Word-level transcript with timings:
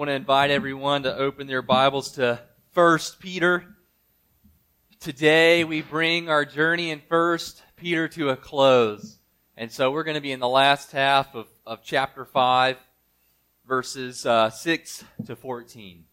want 0.00 0.08
to 0.08 0.14
invite 0.14 0.50
everyone 0.50 1.02
to 1.02 1.14
open 1.14 1.46
their 1.46 1.60
Bibles 1.60 2.12
to 2.12 2.40
1 2.72 2.98
Peter. 3.18 3.66
Today 4.98 5.62
we 5.62 5.82
bring 5.82 6.30
our 6.30 6.46
journey 6.46 6.90
in 6.90 7.02
1 7.06 7.38
Peter 7.76 8.08
to 8.08 8.30
a 8.30 8.36
close. 8.36 9.18
And 9.58 9.70
so 9.70 9.90
we're 9.90 10.04
going 10.04 10.14
to 10.14 10.22
be 10.22 10.32
in 10.32 10.40
the 10.40 10.48
last 10.48 10.90
half 10.92 11.34
of, 11.34 11.48
of 11.66 11.82
chapter 11.84 12.24
5, 12.24 12.78
verses 13.68 14.24
uh, 14.24 14.48
6 14.48 15.04
to 15.26 15.36
14. 15.36 16.04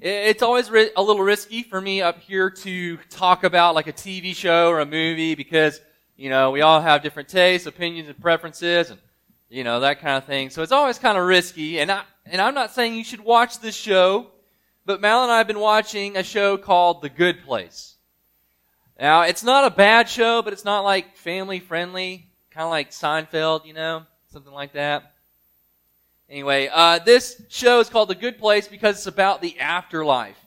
It's 0.00 0.42
always 0.42 0.68
a 0.68 1.02
little 1.02 1.22
risky 1.22 1.62
for 1.62 1.80
me 1.80 2.02
up 2.02 2.18
here 2.18 2.50
to 2.50 2.96
talk 3.10 3.44
about 3.44 3.76
like 3.76 3.86
a 3.86 3.92
TV 3.92 4.34
show 4.34 4.70
or 4.70 4.80
a 4.80 4.86
movie 4.86 5.36
because, 5.36 5.80
you 6.16 6.30
know, 6.30 6.50
we 6.50 6.62
all 6.62 6.80
have 6.80 7.04
different 7.04 7.28
tastes, 7.28 7.68
opinions, 7.68 8.08
and 8.08 8.20
preferences. 8.20 8.90
And 8.90 8.98
you 9.48 9.64
know, 9.64 9.80
that 9.80 10.00
kind 10.00 10.16
of 10.16 10.24
thing. 10.24 10.50
So 10.50 10.62
it's 10.62 10.72
always 10.72 10.98
kind 10.98 11.18
of 11.18 11.24
risky. 11.24 11.78
And 11.78 11.90
I, 11.90 12.02
and 12.26 12.40
I'm 12.40 12.54
not 12.54 12.72
saying 12.72 12.94
you 12.94 13.04
should 13.04 13.20
watch 13.20 13.60
this 13.60 13.74
show, 13.74 14.28
but 14.86 15.00
Mal 15.00 15.22
and 15.22 15.32
I 15.32 15.38
have 15.38 15.46
been 15.46 15.60
watching 15.60 16.16
a 16.16 16.22
show 16.22 16.56
called 16.56 17.02
The 17.02 17.08
Good 17.08 17.44
Place. 17.44 17.96
Now, 18.98 19.22
it's 19.22 19.42
not 19.42 19.64
a 19.64 19.74
bad 19.74 20.08
show, 20.08 20.42
but 20.42 20.52
it's 20.52 20.64
not 20.64 20.84
like 20.84 21.16
family 21.16 21.60
friendly, 21.60 22.28
kind 22.50 22.64
of 22.64 22.70
like 22.70 22.90
Seinfeld, 22.90 23.66
you 23.66 23.74
know, 23.74 24.04
something 24.28 24.52
like 24.52 24.74
that. 24.74 25.14
Anyway, 26.28 26.68
uh, 26.72 27.00
this 27.00 27.40
show 27.48 27.80
is 27.80 27.88
called 27.88 28.08
The 28.08 28.14
Good 28.14 28.38
Place 28.38 28.68
because 28.68 28.96
it's 28.96 29.06
about 29.06 29.42
the 29.42 29.58
afterlife. 29.60 30.38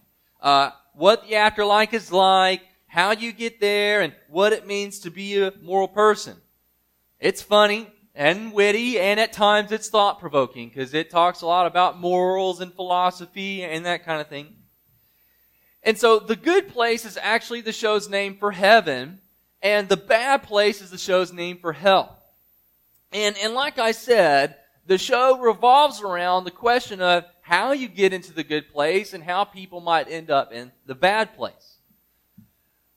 Uh, 0.41 0.71
what 0.93 1.23
the 1.23 1.35
afterlife 1.35 1.93
is 1.93 2.11
like, 2.11 2.61
how 2.87 3.11
you 3.11 3.31
get 3.31 3.59
there, 3.59 4.01
and 4.01 4.13
what 4.29 4.53
it 4.53 4.65
means 4.65 4.99
to 4.99 5.11
be 5.11 5.41
a 5.41 5.53
moral 5.61 5.87
person. 5.87 6.37
It's 7.19 7.41
funny 7.41 7.87
and 8.17 8.51
witty, 8.51 8.99
and 8.99 9.19
at 9.19 9.31
times 9.31 9.71
it's 9.71 9.89
thought 9.89 10.19
provoking 10.19 10.69
because 10.69 10.95
it 10.95 11.11
talks 11.11 11.41
a 11.41 11.45
lot 11.45 11.67
about 11.67 11.99
morals 11.99 12.59
and 12.61 12.73
philosophy 12.73 13.63
and 13.63 13.85
that 13.85 14.03
kind 14.05 14.19
of 14.19 14.27
thing. 14.27 14.55
And 15.83 15.99
so 15.99 16.17
the 16.17 16.35
good 16.35 16.69
place 16.69 17.05
is 17.05 17.19
actually 17.21 17.61
the 17.61 17.71
show's 17.71 18.09
name 18.09 18.35
for 18.37 18.51
heaven, 18.51 19.19
and 19.61 19.87
the 19.87 19.97
bad 19.97 20.41
place 20.41 20.81
is 20.81 20.89
the 20.89 20.97
show's 20.97 21.31
name 21.31 21.59
for 21.59 21.71
hell. 21.71 22.17
And, 23.13 23.37
and 23.37 23.53
like 23.53 23.77
I 23.77 23.91
said, 23.91 24.55
the 24.87 24.97
show 24.97 25.37
revolves 25.37 26.01
around 26.01 26.43
the 26.43 26.51
question 26.51 27.01
of 27.01 27.23
how 27.41 27.71
you 27.71 27.87
get 27.87 28.13
into 28.13 28.33
the 28.33 28.43
good 28.43 28.67
place 28.69 29.13
and 29.13 29.23
how 29.23 29.43
people 29.43 29.79
might 29.79 30.09
end 30.09 30.31
up 30.31 30.51
in 30.51 30.71
the 30.87 30.95
bad 30.95 31.35
place. 31.35 31.77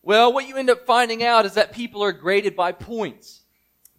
Well, 0.03 0.33
what 0.33 0.49
you 0.49 0.57
end 0.57 0.71
up 0.71 0.87
finding 0.87 1.23
out 1.23 1.45
is 1.45 1.55
that 1.55 1.73
people 1.73 2.03
are 2.03 2.13
graded 2.13 2.57
by 2.57 2.73
points 2.73 3.40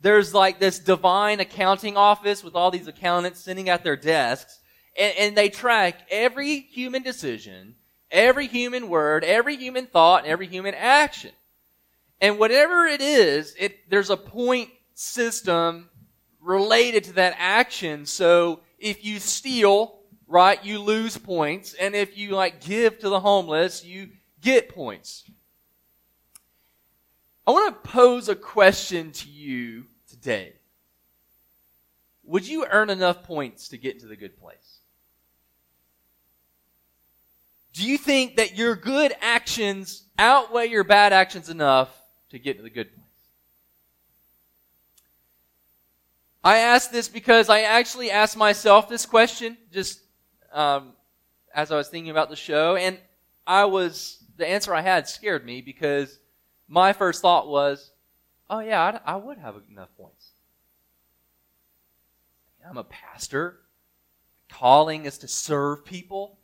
there's 0.01 0.33
like 0.33 0.59
this 0.59 0.79
divine 0.79 1.39
accounting 1.39 1.95
office 1.95 2.43
with 2.43 2.55
all 2.55 2.71
these 2.71 2.87
accountants 2.87 3.39
sitting 3.39 3.69
at 3.69 3.83
their 3.83 3.95
desks, 3.95 4.59
and, 4.97 5.13
and 5.17 5.37
they 5.37 5.49
track 5.49 5.95
every 6.09 6.59
human 6.59 7.03
decision, 7.03 7.75
every 8.09 8.47
human 8.47 8.89
word, 8.89 9.23
every 9.23 9.55
human 9.57 9.85
thought, 9.85 10.25
every 10.25 10.47
human 10.47 10.73
action. 10.73 11.31
And 12.19 12.39
whatever 12.39 12.85
it 12.85 13.01
is, 13.01 13.55
it, 13.57 13.89
there's 13.89 14.09
a 14.09 14.17
point 14.17 14.69
system 14.93 15.89
related 16.39 17.03
to 17.05 17.13
that 17.13 17.35
action. 17.37 18.05
So 18.05 18.61
if 18.79 19.05
you 19.05 19.19
steal, 19.19 19.99
right, 20.27 20.63
you 20.63 20.79
lose 20.79 21.17
points. 21.17 21.73
And 21.73 21.95
if 21.95 22.17
you 22.17 22.31
like 22.31 22.61
give 22.61 22.99
to 22.99 23.09
the 23.09 23.19
homeless, 23.19 23.83
you 23.83 24.09
get 24.39 24.69
points. 24.69 25.23
I 27.45 27.51
want 27.51 27.83
to 27.83 27.89
pose 27.89 28.29
a 28.29 28.35
question 28.35 29.11
to 29.13 29.29
you 29.29 29.85
today, 30.21 30.53
would 32.23 32.47
you 32.47 32.65
earn 32.69 32.89
enough 32.89 33.23
points 33.23 33.69
to 33.69 33.77
get 33.77 33.95
into 33.95 34.07
the 34.07 34.15
good 34.15 34.39
place? 34.39 34.79
Do 37.73 37.87
you 37.87 37.97
think 37.97 38.35
that 38.35 38.55
your 38.55 38.75
good 38.75 39.13
actions 39.21 40.03
outweigh 40.19 40.67
your 40.67 40.83
bad 40.83 41.13
actions 41.13 41.49
enough 41.49 41.89
to 42.29 42.37
get 42.37 42.57
to 42.57 42.63
the 42.63 42.69
good 42.69 42.93
place? 42.93 43.01
I 46.43 46.57
ask 46.57 46.91
this 46.91 47.07
because 47.07 47.49
I 47.49 47.61
actually 47.61 48.11
asked 48.11 48.35
myself 48.35 48.89
this 48.89 49.05
question 49.05 49.57
just 49.71 50.01
um, 50.51 50.93
as 51.53 51.71
I 51.71 51.77
was 51.77 51.87
thinking 51.87 52.11
about 52.11 52.29
the 52.29 52.35
show, 52.35 52.75
and 52.75 52.97
I 53.47 53.65
was 53.65 54.23
the 54.37 54.47
answer 54.47 54.73
I 54.73 54.81
had 54.81 55.07
scared 55.07 55.45
me 55.45 55.61
because 55.61 56.19
my 56.67 56.93
first 56.93 57.21
thought 57.21 57.47
was, 57.47 57.90
oh 58.51 58.59
yeah, 58.59 58.99
I, 59.05 59.13
I 59.13 59.15
would 59.15 59.37
have 59.37 59.55
enough 59.71 59.89
points. 59.97 60.31
I'm 62.69 62.77
a 62.77 62.83
pastor. 62.83 63.57
Calling 64.49 65.05
is 65.05 65.17
to 65.19 65.27
serve 65.27 65.85
people. 65.85 66.37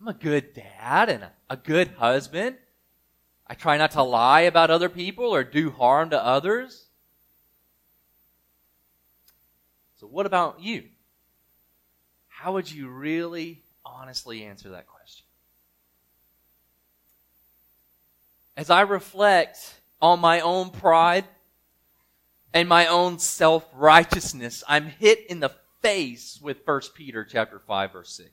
I'm 0.00 0.06
a 0.06 0.14
good 0.14 0.54
dad 0.54 1.08
and 1.08 1.24
a, 1.24 1.32
a 1.48 1.56
good 1.56 1.88
husband. 1.98 2.56
I 3.46 3.54
try 3.54 3.76
not 3.78 3.90
to 3.92 4.02
lie 4.02 4.42
about 4.42 4.70
other 4.70 4.88
people 4.88 5.34
or 5.34 5.42
do 5.42 5.70
harm 5.70 6.10
to 6.10 6.24
others. 6.24 6.86
So, 9.96 10.06
what 10.06 10.26
about 10.26 10.60
you? 10.60 10.84
How 12.28 12.52
would 12.52 12.70
you 12.70 12.88
really 12.88 13.62
honestly 13.84 14.44
answer 14.44 14.70
that 14.70 14.86
question? 14.86 15.26
As 18.56 18.70
I 18.70 18.82
reflect 18.82 19.79
on 20.00 20.20
my 20.20 20.40
own 20.40 20.70
pride 20.70 21.24
and 22.52 22.68
my 22.68 22.86
own 22.86 23.18
self-righteousness, 23.18 24.64
I'm 24.68 24.86
hit 24.86 25.26
in 25.26 25.40
the 25.40 25.52
face 25.82 26.38
with 26.42 26.58
1 26.64 26.80
Peter 26.94 27.24
chapter 27.24 27.58
5 27.58 27.92
verse 27.92 28.12
6. 28.16 28.30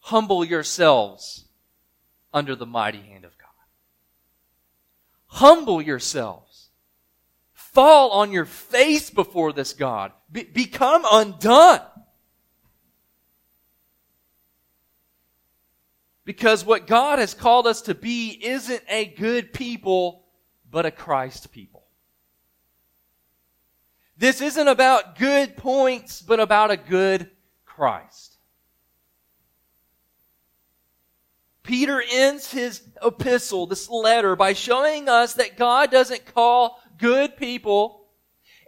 Humble 0.00 0.44
yourselves 0.44 1.46
under 2.32 2.54
the 2.54 2.66
mighty 2.66 3.00
hand 3.00 3.24
of 3.24 3.36
God. 3.38 3.46
Humble 5.26 5.82
yourselves. 5.82 6.70
Fall 7.52 8.10
on 8.10 8.32
your 8.32 8.44
face 8.44 9.10
before 9.10 9.52
this 9.52 9.72
God. 9.72 10.12
Be- 10.30 10.44
become 10.44 11.04
undone. 11.10 11.82
Because 16.26 16.64
what 16.64 16.88
God 16.88 17.20
has 17.20 17.32
called 17.32 17.66
us 17.68 17.82
to 17.82 17.94
be 17.94 18.38
isn't 18.42 18.82
a 18.88 19.06
good 19.06 19.54
people, 19.54 20.24
but 20.68 20.84
a 20.84 20.90
Christ 20.90 21.52
people. 21.52 21.84
This 24.18 24.40
isn't 24.40 24.68
about 24.68 25.18
good 25.18 25.56
points, 25.56 26.20
but 26.20 26.40
about 26.40 26.72
a 26.72 26.76
good 26.76 27.30
Christ. 27.64 28.38
Peter 31.62 32.02
ends 32.12 32.50
his 32.50 32.82
epistle, 33.02 33.66
this 33.66 33.88
letter, 33.88 34.34
by 34.34 34.52
showing 34.52 35.08
us 35.08 35.34
that 35.34 35.56
God 35.56 35.92
doesn't 35.92 36.34
call 36.34 36.80
good 36.98 37.36
people 37.36 38.04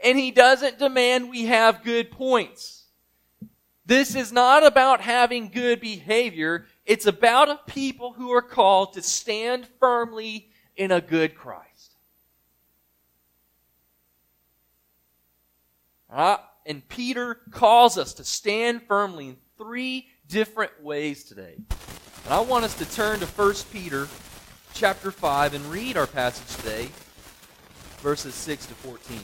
and 0.05 0.17
he 0.17 0.31
doesn't 0.31 0.79
demand 0.79 1.29
we 1.29 1.47
have 1.47 1.83
good 1.83 2.13
points. 2.13 2.85
This 3.89 4.15
is 4.15 4.33
not 4.33 4.67
about 4.67 5.01
having 5.01 5.49
good 5.49 5.81
behavior. 5.81 6.67
It's 6.89 7.07
about 7.07 7.51
a 7.51 7.61
people 7.67 8.15
who 8.15 8.33
are 8.33 8.41
called 8.41 8.95
to 8.95 9.03
stand 9.03 9.69
firmly 9.79 10.49
in 10.75 10.91
a 10.91 11.03
good 11.03 11.35
Christ. 11.35 11.93
Uh, 16.11 16.39
and 16.65 16.89
Peter 16.89 17.35
calls 17.51 17.99
us 17.99 18.15
to 18.15 18.25
stand 18.25 18.83
firmly 18.85 19.29
in 19.29 19.37
three 19.59 20.07
different 20.29 20.83
ways 20.83 21.25
today. 21.25 21.57
And 22.25 22.33
I 22.33 22.41
want 22.41 22.65
us 22.65 22.75
to 22.79 22.91
turn 22.91 23.21
to 23.21 23.27
1 23.27 23.55
Peter 23.71 24.09
chapter 24.73 25.11
5 25.11 25.53
and 25.53 25.67
read 25.67 25.99
our 25.99 26.07
passage 26.07 26.57
today, 26.57 26.89
verses 27.99 28.35
6 28.35 28.65
to 28.65 28.75
14. 28.75 29.21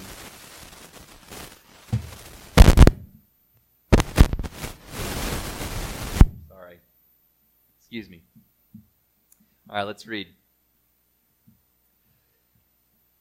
Excuse 7.84 8.08
me. 8.08 8.22
All 9.68 9.76
right, 9.76 9.82
let's 9.82 10.06
read. 10.06 10.28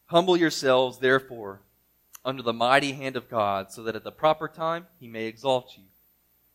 Humble 0.06 0.38
yourselves, 0.38 1.00
therefore, 1.00 1.60
under 2.24 2.42
the 2.42 2.54
mighty 2.54 2.94
hand 2.94 3.18
of 3.18 3.30
God, 3.30 3.74
so 3.74 3.84
that 3.84 3.98
at 3.98 4.06
the 4.06 4.12
proper 4.12 4.48
time 4.48 4.88
he 5.02 5.08
may 5.10 5.26
exalt 5.26 5.74
you, 5.78 5.84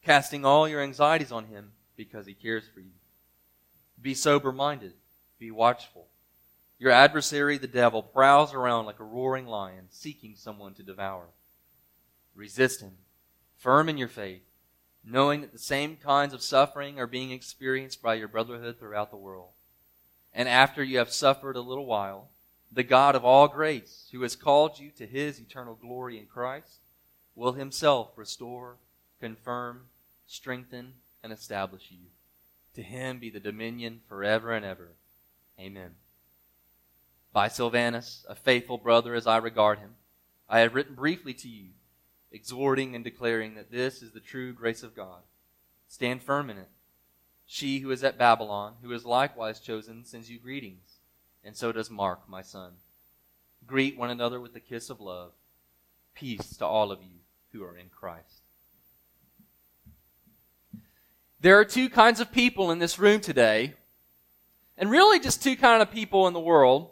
casting 0.02 0.46
all 0.46 0.66
your 0.66 0.80
anxieties 0.80 1.30
on 1.30 1.44
him 1.44 1.72
because 1.98 2.26
he 2.26 2.32
cares 2.32 2.64
for 2.72 2.80
you. 2.80 2.92
Be 4.00 4.14
sober 4.14 4.52
minded, 4.52 4.94
be 5.38 5.50
watchful. 5.50 6.06
Your 6.78 6.92
adversary, 6.92 7.58
the 7.58 7.66
devil, 7.66 8.02
prowls 8.02 8.54
around 8.54 8.86
like 8.86 9.00
a 9.00 9.04
roaring 9.04 9.46
lion, 9.46 9.84
seeking 9.90 10.34
someone 10.34 10.72
to 10.74 10.82
devour. 10.82 11.26
Resist 12.34 12.80
him, 12.80 12.92
firm 13.58 13.90
in 13.90 13.98
your 13.98 14.08
faith 14.08 14.47
knowing 15.10 15.40
that 15.40 15.52
the 15.52 15.58
same 15.58 15.96
kinds 15.96 16.34
of 16.34 16.42
suffering 16.42 16.98
are 16.98 17.06
being 17.06 17.30
experienced 17.30 18.02
by 18.02 18.14
your 18.14 18.28
brotherhood 18.28 18.78
throughout 18.78 19.10
the 19.10 19.16
world. 19.16 19.48
And 20.34 20.48
after 20.48 20.84
you 20.84 20.98
have 20.98 21.12
suffered 21.12 21.56
a 21.56 21.60
little 21.60 21.86
while, 21.86 22.28
the 22.70 22.82
God 22.82 23.16
of 23.16 23.24
all 23.24 23.48
grace, 23.48 24.08
who 24.12 24.22
has 24.22 24.36
called 24.36 24.78
you 24.78 24.90
to 24.98 25.06
his 25.06 25.40
eternal 25.40 25.74
glory 25.74 26.18
in 26.18 26.26
Christ, 26.26 26.80
will 27.34 27.52
himself 27.52 28.10
restore, 28.16 28.76
confirm, 29.20 29.84
strengthen, 30.26 30.92
and 31.22 31.32
establish 31.32 31.90
you. 31.90 32.10
To 32.74 32.82
him 32.82 33.18
be 33.18 33.30
the 33.30 33.40
dominion 33.40 34.02
forever 34.08 34.52
and 34.52 34.64
ever. 34.64 34.90
Amen. 35.58 35.92
By 37.32 37.48
Silvanus, 37.48 38.26
a 38.28 38.34
faithful 38.34 38.78
brother 38.78 39.14
as 39.14 39.26
I 39.26 39.38
regard 39.38 39.78
him, 39.78 39.94
I 40.48 40.60
have 40.60 40.74
written 40.74 40.94
briefly 40.94 41.34
to 41.34 41.48
you, 41.48 41.68
exhorting 42.30 42.94
and 42.94 43.04
declaring 43.04 43.54
that 43.54 43.70
this 43.70 44.02
is 44.02 44.12
the 44.12 44.20
true 44.20 44.52
grace 44.52 44.82
of 44.82 44.94
God. 44.94 45.22
Stand 45.88 46.22
firm 46.22 46.50
in 46.50 46.58
it. 46.58 46.68
She 47.46 47.78
who 47.78 47.90
is 47.90 48.04
at 48.04 48.18
Babylon, 48.18 48.74
who 48.82 48.92
is 48.92 49.06
likewise 49.06 49.60
chosen, 49.60 50.04
sends 50.04 50.30
you 50.30 50.38
greetings, 50.38 50.98
and 51.42 51.56
so 51.56 51.72
does 51.72 51.90
Mark, 51.90 52.28
my 52.28 52.42
son. 52.42 52.72
Greet 53.66 53.96
one 53.96 54.10
another 54.10 54.38
with 54.38 54.52
the 54.52 54.60
kiss 54.60 54.90
of 54.90 55.00
love. 55.00 55.32
Peace 56.14 56.56
to 56.58 56.66
all 56.66 56.92
of 56.92 57.02
you 57.02 57.20
who 57.52 57.62
are 57.64 57.76
in 57.76 57.88
Christ. 57.88 58.42
There 61.40 61.58
are 61.58 61.64
two 61.64 61.88
kinds 61.88 62.20
of 62.20 62.32
people 62.32 62.70
in 62.70 62.80
this 62.80 62.98
room 62.98 63.20
today, 63.20 63.74
and 64.76 64.90
really 64.90 65.18
just 65.18 65.42
two 65.42 65.56
kind 65.56 65.80
of 65.80 65.90
people 65.90 66.26
in 66.26 66.34
the 66.34 66.40
world. 66.40 66.90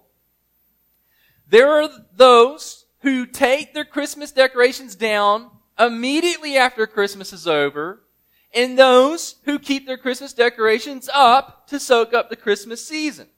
There 1.49 1.69
are 1.69 1.89
those 2.15 2.86
who 3.01 3.27
take 3.27 3.75
their 3.75 3.85
Christmas 3.85 4.33
decorations 4.33 4.95
down 4.95 5.51
immediately 5.79 6.57
after 6.57 6.87
Christmas 6.87 7.33
is 7.33 7.47
over, 7.47 8.03
and 8.55 8.79
those 8.79 9.37
who 9.45 9.59
keep 9.59 9.87
their 9.87 9.99
Christmas 9.99 10.33
decorations 10.33 11.09
up 11.13 11.67
to 11.69 11.79
soak 11.79 12.15
up 12.15 12.31
the 12.31 12.37
Christmas 12.37 12.87
season. 12.87 13.29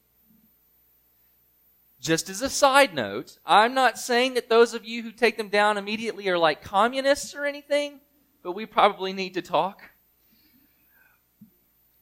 Just 2.00 2.28
as 2.28 2.42
a 2.42 2.48
side 2.48 2.94
note, 2.94 3.38
I'm 3.44 3.74
not 3.74 3.98
saying 3.98 4.34
that 4.34 4.48
those 4.48 4.72
of 4.72 4.84
you 4.84 5.02
who 5.02 5.10
take 5.10 5.36
them 5.36 5.48
down 5.48 5.76
immediately 5.76 6.28
are 6.28 6.38
like 6.38 6.62
communists 6.62 7.34
or 7.34 7.44
anything, 7.44 8.00
but 8.42 8.52
we 8.52 8.66
probably 8.66 9.12
need 9.12 9.34
to 9.34 9.42
talk. 9.42 9.82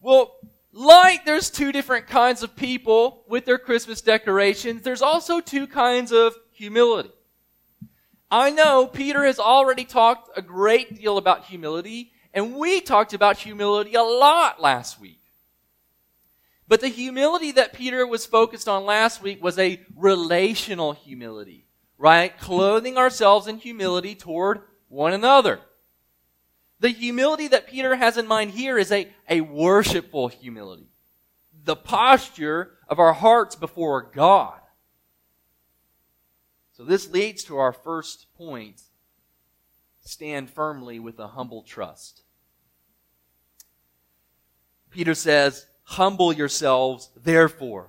Well, 0.01 0.37
like 0.73 1.25
there's 1.25 1.49
two 1.49 1.73
different 1.73 2.07
kinds 2.07 2.43
of 2.43 2.55
people 2.55 3.25
with 3.27 3.47
their 3.47 3.57
Christmas 3.57 4.03
decorations, 4.03 4.83
there's 4.83 5.01
also 5.01 5.41
two 5.41 5.67
kinds 5.67 6.13
of 6.13 6.35
humility. 6.53 7.11
I 8.31 8.51
know 8.51 8.87
Peter 8.87 9.25
has 9.25 9.39
already 9.39 9.85
talked 9.85 10.37
a 10.37 10.43
great 10.43 10.99
deal 10.99 11.17
about 11.17 11.45
humility, 11.45 12.13
and 12.35 12.57
we 12.57 12.81
talked 12.81 13.15
about 13.15 13.39
humility 13.39 13.95
a 13.95 14.03
lot 14.03 14.61
last 14.61 15.01
week. 15.01 15.21
But 16.69 16.81
the 16.81 16.89
humility 16.89 17.53
that 17.53 17.73
Peter 17.73 18.07
was 18.07 18.27
focused 18.27 18.69
on 18.69 18.85
last 18.85 19.23
week 19.23 19.43
was 19.43 19.59
a 19.59 19.81
relational 19.95 20.93
humility, 20.93 21.67
right? 21.97 22.37
Clothing 22.39 22.99
ourselves 22.99 23.47
in 23.47 23.59
humility 23.59 24.17
toward 24.17 24.63
one 24.89 25.13
another. 25.13 25.61
The 26.81 26.89
humility 26.89 27.49
that 27.49 27.69
Peter 27.69 27.95
has 27.95 28.19
in 28.19 28.27
mind 28.27 28.51
here 28.51 28.77
is 28.77 28.91
a, 28.91 29.09
a 29.29 29.41
worshipful 29.41 30.29
humility. 30.29 30.91
The 31.65 31.77
posture 31.77 32.73
of 32.89 32.99
our 32.99 33.13
hearts 33.13 33.55
before 33.55 34.11
God. 34.13 34.59
So 36.77 36.85
this 36.85 37.11
leads 37.11 37.43
to 37.45 37.57
our 37.57 37.73
first 37.73 38.27
point. 38.37 38.83
Stand 40.05 40.51
firmly 40.51 40.99
with 40.99 41.19
a 41.19 41.29
humble 41.29 41.63
trust. 41.63 42.21
Peter 44.91 45.15
says, 45.15 45.67
humble 45.85 46.33
yourselves 46.33 47.11
therefore 47.17 47.89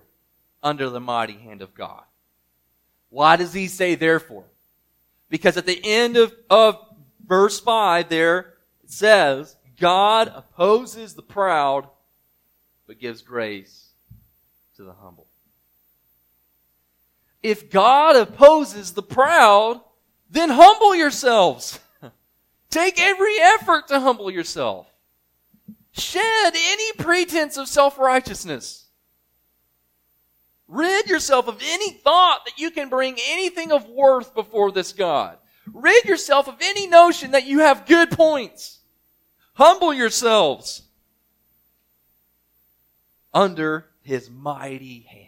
under 0.63 0.89
the 0.89 1.01
mighty 1.01 1.33
hand 1.33 1.61
of 1.61 1.73
God. 1.73 2.03
Why 3.09 3.35
does 3.35 3.53
he 3.53 3.67
say 3.67 3.95
therefore? 3.95 4.45
Because 5.29 5.57
at 5.57 5.65
the 5.65 5.79
end 5.83 6.15
of, 6.15 6.33
of 6.49 6.79
verse 7.25 7.59
5 7.59 8.07
there, 8.07 8.53
it 8.83 8.91
says, 8.91 9.57
God 9.79 10.31
opposes 10.33 11.13
the 11.13 11.21
proud, 11.21 11.89
but 12.87 12.99
gives 12.99 13.21
grace 13.21 13.89
to 14.77 14.83
the 14.83 14.93
humble. 14.93 15.26
If 17.47 17.69
God 17.69 18.17
opposes 18.17 18.91
the 18.91 19.01
proud, 19.01 19.79
then 20.29 20.49
humble 20.49 20.93
yourselves. 20.93 21.79
Take 22.69 22.99
every 22.99 23.39
effort 23.39 23.87
to 23.87 24.01
humble 24.01 24.29
yourself. 24.29 24.85
Shed 25.93 26.53
any 26.53 26.91
pretense 26.97 27.55
of 27.55 27.69
self-righteousness. 27.69 28.87
Rid 30.67 31.09
yourself 31.09 31.47
of 31.47 31.61
any 31.63 31.91
thought 31.91 32.43
that 32.43 32.59
you 32.59 32.69
can 32.69 32.89
bring 32.89 33.15
anything 33.29 33.71
of 33.71 33.87
worth 33.87 34.35
before 34.35 34.73
this 34.73 34.91
God. 34.91 35.37
Rid 35.73 36.03
yourself 36.03 36.49
of 36.49 36.57
any 36.61 36.85
notion 36.85 37.31
that 37.31 37.45
you 37.45 37.59
have 37.59 37.85
good 37.85 38.11
points. 38.11 38.79
Humble 39.53 39.93
yourselves 39.93 40.81
under 43.33 43.85
his 44.01 44.29
mighty 44.29 45.07
hand. 45.09 45.26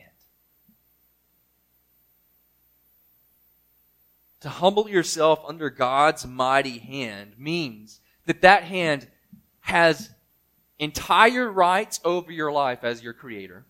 To 4.42 4.50
humble 4.50 4.90
yourself 4.90 5.42
under 5.48 5.70
God's 5.70 6.26
mighty 6.26 6.80
hand 6.80 7.34
means 7.38 8.00
that 8.26 8.42
that 8.42 8.64
hand 8.64 9.08
has 9.60 10.10
entire 10.78 11.52
rights 11.52 12.00
over 12.06 12.32
your 12.32 12.52
life 12.52 12.84
as 12.84 13.04
your 13.04 13.14
creator. 13.14 13.66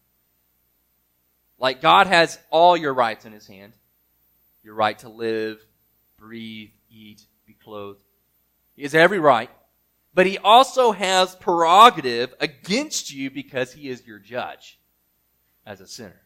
Like 1.57 1.81
God 1.81 2.07
has 2.07 2.39
all 2.51 2.77
your 2.77 2.93
rights 2.93 3.25
in 3.25 3.33
his 3.33 3.47
hand. 3.47 3.73
Your 4.63 4.75
right 4.75 4.97
to 4.99 5.09
live, 5.09 5.65
breathe, 6.17 6.69
eat, 6.89 7.25
be 7.47 7.53
clothed. 7.53 7.99
He 8.75 8.83
has 8.83 8.93
every 8.93 9.19
right 9.19 9.49
but 10.13 10.25
he 10.25 10.37
also 10.37 10.91
has 10.91 11.35
prerogative 11.35 12.33
against 12.39 13.13
you 13.13 13.29
because 13.29 13.71
he 13.71 13.89
is 13.89 14.05
your 14.05 14.19
judge 14.19 14.79
as 15.65 15.81
a 15.81 15.87
sinner. 15.87 16.21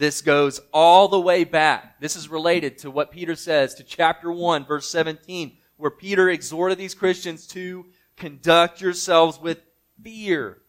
This 0.00 0.22
goes 0.22 0.62
all 0.72 1.08
the 1.08 1.20
way 1.20 1.44
back. 1.44 2.00
This 2.00 2.16
is 2.16 2.30
related 2.30 2.78
to 2.78 2.90
what 2.90 3.10
Peter 3.10 3.36
says 3.36 3.74
to 3.74 3.84
chapter 3.84 4.32
1, 4.32 4.64
verse 4.64 4.88
17, 4.88 5.58
where 5.76 5.90
Peter 5.90 6.30
exhorted 6.30 6.78
these 6.78 6.94
Christians 6.94 7.46
to 7.48 7.84
conduct 8.16 8.80
yourselves 8.80 9.38
with 9.38 9.60
fear 10.02 10.62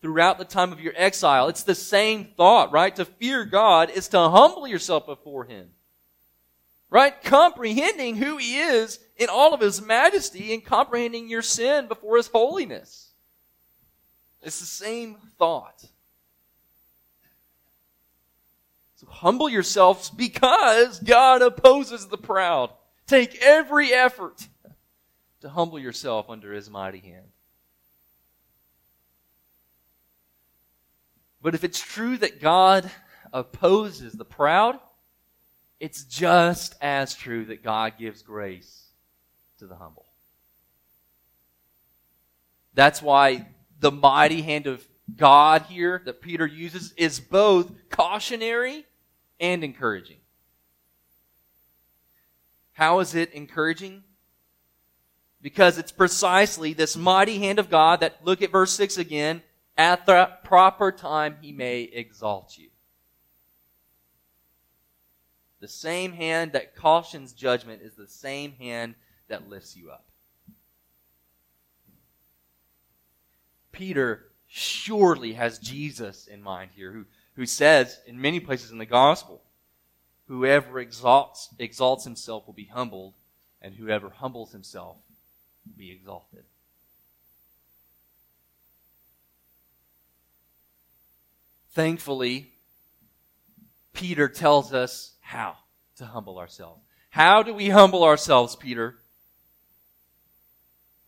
throughout 0.00 0.36
the 0.36 0.44
time 0.44 0.72
of 0.72 0.80
your 0.80 0.94
exile. 0.96 1.46
It's 1.46 1.62
the 1.62 1.76
same 1.76 2.32
thought, 2.36 2.72
right? 2.72 2.94
To 2.96 3.04
fear 3.04 3.44
God 3.44 3.88
is 3.88 4.08
to 4.08 4.18
humble 4.18 4.66
yourself 4.66 5.06
before 5.06 5.44
Him 5.44 5.68
right? 6.90 7.22
Comprehending 7.24 8.16
who 8.16 8.36
He 8.36 8.58
is 8.58 9.00
in 9.16 9.30
all 9.30 9.54
of 9.54 9.60
His 9.60 9.80
majesty 9.80 10.52
and 10.52 10.62
comprehending 10.62 11.26
your 11.26 11.40
sin 11.40 11.88
before 11.88 12.18
His 12.18 12.26
holiness. 12.26 13.12
It's 14.42 14.60
the 14.60 14.66
same 14.66 15.16
thought. 15.38 15.86
So 19.02 19.10
humble 19.10 19.48
yourselves 19.48 20.10
because 20.10 20.98
God 21.00 21.42
opposes 21.42 22.06
the 22.06 22.18
proud. 22.18 22.70
Take 23.06 23.42
every 23.42 23.92
effort 23.92 24.46
to 25.40 25.48
humble 25.48 25.78
yourself 25.78 26.30
under 26.30 26.52
His 26.52 26.70
mighty 26.70 27.00
hand. 27.00 27.26
But 31.42 31.54
if 31.54 31.64
it's 31.64 31.80
true 31.80 32.16
that 32.18 32.40
God 32.40 32.90
opposes 33.32 34.12
the 34.12 34.24
proud, 34.24 34.78
it's 35.80 36.04
just 36.04 36.76
as 36.80 37.14
true 37.14 37.46
that 37.46 37.64
God 37.64 37.94
gives 37.98 38.22
grace 38.22 38.86
to 39.58 39.66
the 39.66 39.74
humble. 39.74 40.06
That's 42.74 43.02
why 43.02 43.48
the 43.80 43.90
mighty 43.90 44.42
hand 44.42 44.68
of 44.68 44.86
God 45.16 45.62
here 45.62 46.00
that 46.04 46.22
Peter 46.22 46.46
uses 46.46 46.92
is 46.96 47.18
both 47.18 47.70
cautionary 47.90 48.86
and 49.42 49.62
encouraging. 49.62 50.16
How 52.72 53.00
is 53.00 53.14
it 53.14 53.32
encouraging? 53.32 54.04
Because 55.42 55.76
it's 55.76 55.92
precisely 55.92 56.72
this 56.72 56.96
mighty 56.96 57.40
hand 57.40 57.58
of 57.58 57.68
God 57.68 58.00
that, 58.00 58.24
look 58.24 58.40
at 58.40 58.52
verse 58.52 58.72
6 58.72 58.96
again, 58.96 59.42
at 59.76 60.06
the 60.06 60.30
proper 60.44 60.92
time 60.92 61.36
he 61.42 61.52
may 61.52 61.82
exalt 61.82 62.56
you. 62.56 62.68
The 65.60 65.68
same 65.68 66.12
hand 66.12 66.52
that 66.52 66.76
cautions 66.76 67.32
judgment 67.32 67.82
is 67.82 67.94
the 67.94 68.08
same 68.08 68.52
hand 68.52 68.94
that 69.28 69.48
lifts 69.48 69.76
you 69.76 69.90
up. 69.90 70.06
Peter 73.72 74.26
surely 74.46 75.32
has 75.32 75.58
Jesus 75.58 76.26
in 76.26 76.42
mind 76.42 76.70
here, 76.74 76.92
who, 76.92 77.04
who 77.34 77.46
says 77.46 77.98
in 78.06 78.20
many 78.20 78.40
places 78.40 78.70
in 78.70 78.78
the 78.78 78.86
gospel, 78.86 79.42
whoever 80.28 80.78
exalts, 80.78 81.48
exalts 81.58 82.04
himself 82.04 82.46
will 82.46 82.54
be 82.54 82.66
humbled, 82.66 83.14
and 83.60 83.74
whoever 83.74 84.10
humbles 84.10 84.52
himself 84.52 84.96
will 85.66 85.78
be 85.78 85.90
exalted. 85.90 86.44
Thankfully, 91.70 92.52
Peter 93.94 94.28
tells 94.28 94.74
us 94.74 95.14
how 95.20 95.56
to 95.96 96.04
humble 96.04 96.38
ourselves, 96.38 96.82
How 97.10 97.42
do 97.42 97.54
we 97.54 97.70
humble 97.70 98.04
ourselves, 98.04 98.56
Peter? 98.56 98.98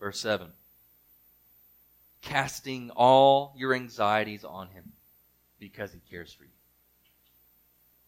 Verse 0.00 0.18
7 0.20 0.48
Casting 2.22 2.90
all 2.90 3.54
your 3.56 3.74
anxieties 3.74 4.44
on 4.44 4.68
him 4.68 4.93
because 5.64 5.94
he 5.94 6.00
cares 6.10 6.30
for 6.30 6.44
you. 6.44 6.50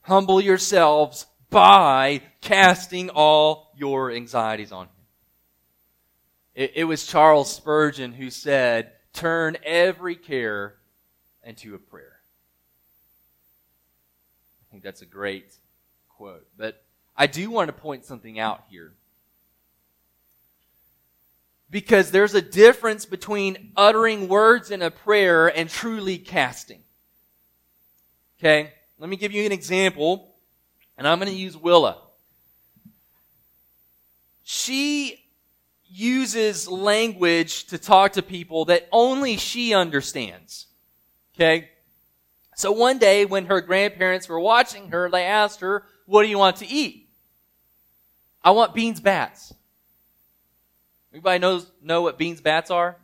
Humble 0.03 0.43
yourselves 0.43 1.25
by 1.49 2.21
casting 2.43 3.09
all 3.09 3.73
your 3.75 4.13
anxieties 4.13 4.73
on 4.73 4.85
him. 4.85 5.05
It, 6.55 6.73
it 6.77 6.85
was 6.85 7.07
Charles 7.07 7.51
Spurgeon 7.51 8.13
who 8.13 8.29
said, 8.29 8.93
Turn 9.15 9.57
every 9.65 10.17
care 10.17 10.75
into 11.43 11.75
a 11.75 11.79
prayer. 11.79 12.21
I 14.61 14.65
think 14.71 14.83
that's 14.83 15.01
a 15.01 15.07
great 15.07 15.51
quote. 16.11 16.47
But 16.59 16.85
I 17.17 17.27
do 17.27 17.51
want 17.51 17.69
to 17.69 17.73
point 17.73 18.05
something 18.05 18.39
out 18.39 18.65
here. 18.69 18.93
Because 21.71 22.11
there's 22.11 22.35
a 22.35 22.43
difference 22.43 23.07
between 23.07 23.73
uttering 23.79 24.29
words 24.29 24.71
in 24.71 24.83
a 24.83 24.91
prayer 24.91 25.47
and 25.47 25.71
truly 25.71 26.19
casting. 26.19 26.83
Okay? 28.39 28.73
Let 28.99 29.11
me 29.11 29.17
give 29.17 29.33
you 29.33 29.45
an 29.45 29.53
example, 29.53 30.35
and 30.97 31.07
I'm 31.07 31.19
going 31.19 31.31
to 31.31 31.37
use 31.37 31.57
Willa. 31.57 32.03
She 34.43 35.23
uses 35.89 36.69
language 36.69 37.65
to 37.67 37.79
talk 37.79 38.13
to 38.13 38.23
people 38.23 38.67
that 38.67 38.89
only 38.93 39.37
she 39.37 39.75
understands. 39.75 40.67
Okay? 41.35 41.71
So 42.55 42.73
one 42.73 42.99
day 42.99 43.25
when 43.25 43.47
her 43.47 43.61
grandparents 43.61 44.29
were 44.29 44.41
watching 44.41 44.91
her, 44.91 45.11
they 45.11 45.25
asked 45.25 45.61
her, 45.61 45.85
what 46.07 46.23
do 46.23 46.29
you 46.29 46.39
want 46.39 46.57
to 46.57 46.67
eat? 46.67 47.09
I 48.43 48.53
want 48.53 48.75
beans 48.75 49.01
bats. 49.01 49.53
Everybody 51.13 51.39
knows, 51.39 51.71
know 51.83 52.03
what 52.03 52.19
beans 52.19 52.41
bats 52.41 52.71
are? 52.71 52.97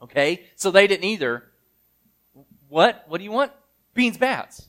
Okay? 0.00 0.44
So 0.56 0.70
they 0.70 0.86
didn't 0.86 1.04
either. 1.04 1.44
What? 2.68 3.04
What 3.08 3.18
do 3.18 3.24
you 3.24 3.32
want? 3.32 3.52
Beans 3.94 4.16
bats. 4.16 4.68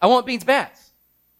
I 0.00 0.06
want 0.06 0.26
beans 0.26 0.44
bats. 0.44 0.92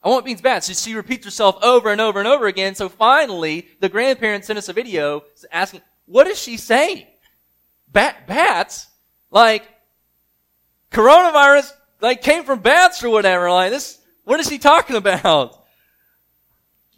I 0.02 0.08
want 0.08 0.24
beans 0.24 0.40
bats. 0.40 0.80
She 0.80 0.94
repeats 0.94 1.24
herself 1.24 1.62
over 1.62 1.90
and 1.90 2.00
over 2.00 2.18
and 2.18 2.28
over 2.28 2.46
again. 2.46 2.74
So 2.74 2.88
finally, 2.88 3.66
the 3.80 3.88
grandparents 3.88 4.46
sent 4.46 4.58
us 4.58 4.68
a 4.68 4.72
video 4.72 5.24
asking, 5.50 5.82
what 6.06 6.26
is 6.26 6.38
she 6.38 6.56
saying? 6.56 7.06
Bat, 7.88 8.26
bats? 8.26 8.86
Like, 9.30 9.64
coronavirus, 10.92 11.72
like, 12.00 12.22
came 12.22 12.44
from 12.44 12.60
bats 12.60 13.02
or 13.02 13.10
whatever. 13.10 13.50
Like, 13.50 13.72
this, 13.72 13.98
what 14.24 14.38
is 14.40 14.48
he 14.48 14.58
talking 14.58 14.96
about? 14.96 15.64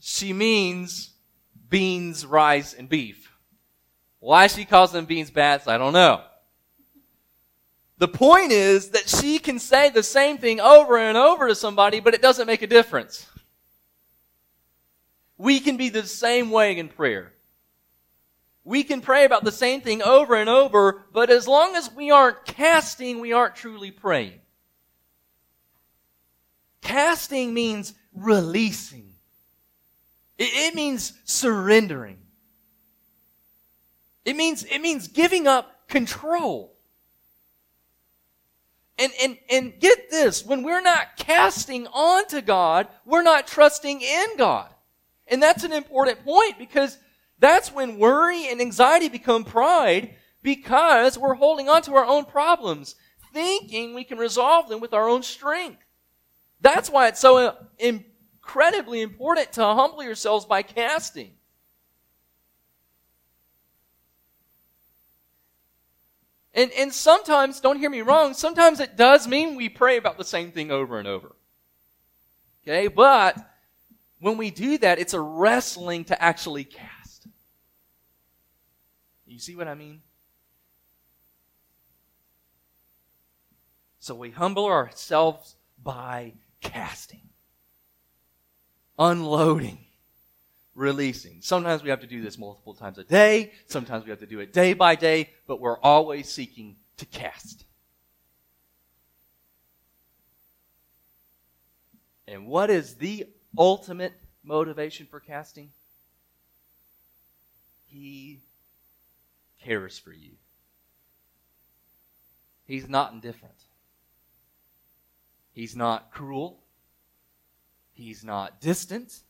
She 0.01 0.33
means 0.33 1.11
beans, 1.69 2.27
rice, 2.27 2.75
and 2.75 2.89
beef. 2.89 3.33
Why 4.21 4.49
she 4.49 4.65
calls 4.65 4.93
them 4.93 5.07
beans 5.07 5.31
bats, 5.31 5.69
I 5.69 5.79
don't 5.79 5.93
know. 5.93 6.23
The 7.99 8.09
point 8.09 8.53
is 8.53 8.91
that 8.91 9.09
she 9.09 9.41
can 9.41 9.59
say 9.59 9.91
the 9.91 10.05
same 10.05 10.39
thing 10.39 10.61
over 10.61 10.97
and 10.97 11.19
over 11.19 11.49
to 11.49 11.55
somebody, 11.55 11.99
but 11.99 12.15
it 12.15 12.23
doesn't 12.23 12.47
make 12.47 12.63
a 12.63 12.67
difference. 12.69 13.27
We 15.37 15.59
can 15.61 15.77
be 15.77 15.89
the 15.89 16.05
same 16.05 16.51
way 16.51 16.79
in 16.79 16.89
prayer. 16.89 17.33
We 18.63 18.85
can 18.85 19.01
pray 19.01 19.25
about 19.25 19.45
the 19.45 19.53
same 19.53 19.81
thing 19.81 20.03
over 20.03 20.37
and 20.37 20.49
over, 20.49 21.07
but 21.13 21.31
as 21.31 21.49
long 21.49 21.75
as 21.75 21.93
we 21.93 22.11
aren't 22.11 22.45
casting, 22.45 23.19
we 23.19 23.33
aren't 23.33 23.57
truly 23.57 23.91
praying. 23.91 24.41
Casting 26.83 27.53
means 27.53 27.95
releasing. 28.15 29.15
It, 30.37 30.51
it 30.53 30.75
means 30.75 31.15
surrendering. 31.25 32.19
It 34.25 34.37
means, 34.37 34.65
it 34.65 34.81
means 34.81 35.09
giving 35.09 35.47
up 35.47 35.89
control. 35.89 36.78
And, 38.99 39.13
and, 39.23 39.39
and 39.49 39.79
get 39.79 40.11
this, 40.11 40.45
when 40.45 40.65
we're 40.65 40.81
not 40.81 41.17
casting 41.17 41.87
onto 41.87 42.41
God, 42.41 42.89
we're 43.07 43.23
not 43.23 43.47
trusting 43.47 44.01
in 44.01 44.37
God. 44.37 44.75
And 45.29 45.43
that's 45.43 45.63
an 45.63 45.73
important 45.73 46.25
point 46.25 46.59
because 46.59 46.99
that's 47.39 47.73
when 47.73 47.99
worry 47.99 48.49
and 48.49 48.61
anxiety 48.61 49.09
become 49.09 49.45
pride 49.45 50.17
because 50.43 51.17
we're 51.17 51.35
holding 51.35 51.69
on 51.69 51.83
to 51.83 51.95
our 51.95 52.05
own 52.05 52.25
problems, 52.25 52.97
thinking 53.33 53.95
we 53.95 54.05
can 54.05 54.19
resolve 54.19 54.69
them 54.69 54.81
with 54.81 54.93
our 54.93 55.09
own 55.09 55.23
strength. 55.23 55.83
That's 56.61 56.91
why 56.91 57.09
it's 57.09 57.21
so 57.21 57.37
uh, 57.37 57.55
incredibly 57.79 59.03
important 59.03 59.53
to 59.53 59.65
humble 59.65 60.03
yourselves 60.03 60.45
by 60.45 60.63
casting. 60.63 61.38
And, 66.55 66.71
and 66.73 66.93
sometimes, 66.93 67.61
don't 67.61 67.79
hear 67.79 67.91
me 67.91 68.03
wrong, 68.03 68.35
sometimes 68.35 68.81
it 68.81 68.97
does 68.97 69.29
mean 69.29 69.55
we 69.55 69.69
pray 69.69 69.97
about 69.97 70.19
the 70.19 70.25
same 70.25 70.51
thing 70.51 70.71
over 70.71 70.99
and 70.99 71.07
over. 71.07 71.37
Okay, 72.63 72.89
but 72.89 73.37
when 74.21 74.37
we 74.37 74.51
do 74.51 74.79
that, 74.79 74.99
it's 74.99 75.15
a 75.15 75.21
wrestling 75.21 76.05
to 76.07 76.23
actually 76.23 76.65
cast. 76.65 77.29
You 79.27 79.39
see 79.39 79.55
what 79.55 79.69
I 79.69 79.75
mean? 79.75 80.01
So 84.01 84.15
we 84.15 84.31
humble 84.31 84.67
ourselves 84.67 85.55
by 85.83 86.33
casting, 86.61 87.29
unloading, 88.99 89.88
releasing. 90.79 91.43
Sometimes 91.43 91.83
we 91.83 91.91
have 91.91 92.01
to 92.01 92.07
do 92.07 92.23
this 92.23 92.39
multiple 92.39 92.73
times 92.73 92.99
a 92.99 93.05
day. 93.05 93.53
Sometimes 93.67 94.05
we 94.05 94.11
have 94.11 94.21
to 94.21 94.27
do 94.27 94.41
it 94.41 94.53
day 94.53 94.73
by 94.73 94.95
day, 94.95 95.31
but 95.47 95.61
we're 95.61 95.79
always 95.81 96.29
seeking 96.29 96.77
to 96.99 97.07
cast. 97.07 97.65
And 102.29 102.47
what 102.47 102.71
is 102.71 102.95
the 102.95 103.27
ultimate 103.57 104.13
motivation 104.45 105.07
for 105.07 105.19
casting? 105.19 105.71
He 107.87 108.41
cares 109.63 109.99
for 109.99 110.13
you. 110.13 110.33
He's 112.67 112.89
not 112.89 113.13
indifferent. 113.13 113.55
He's 115.53 115.75
not 115.75 116.13
cruel. 116.13 116.61
He's 117.95 118.23
not 118.23 118.61
distant. 118.61 119.23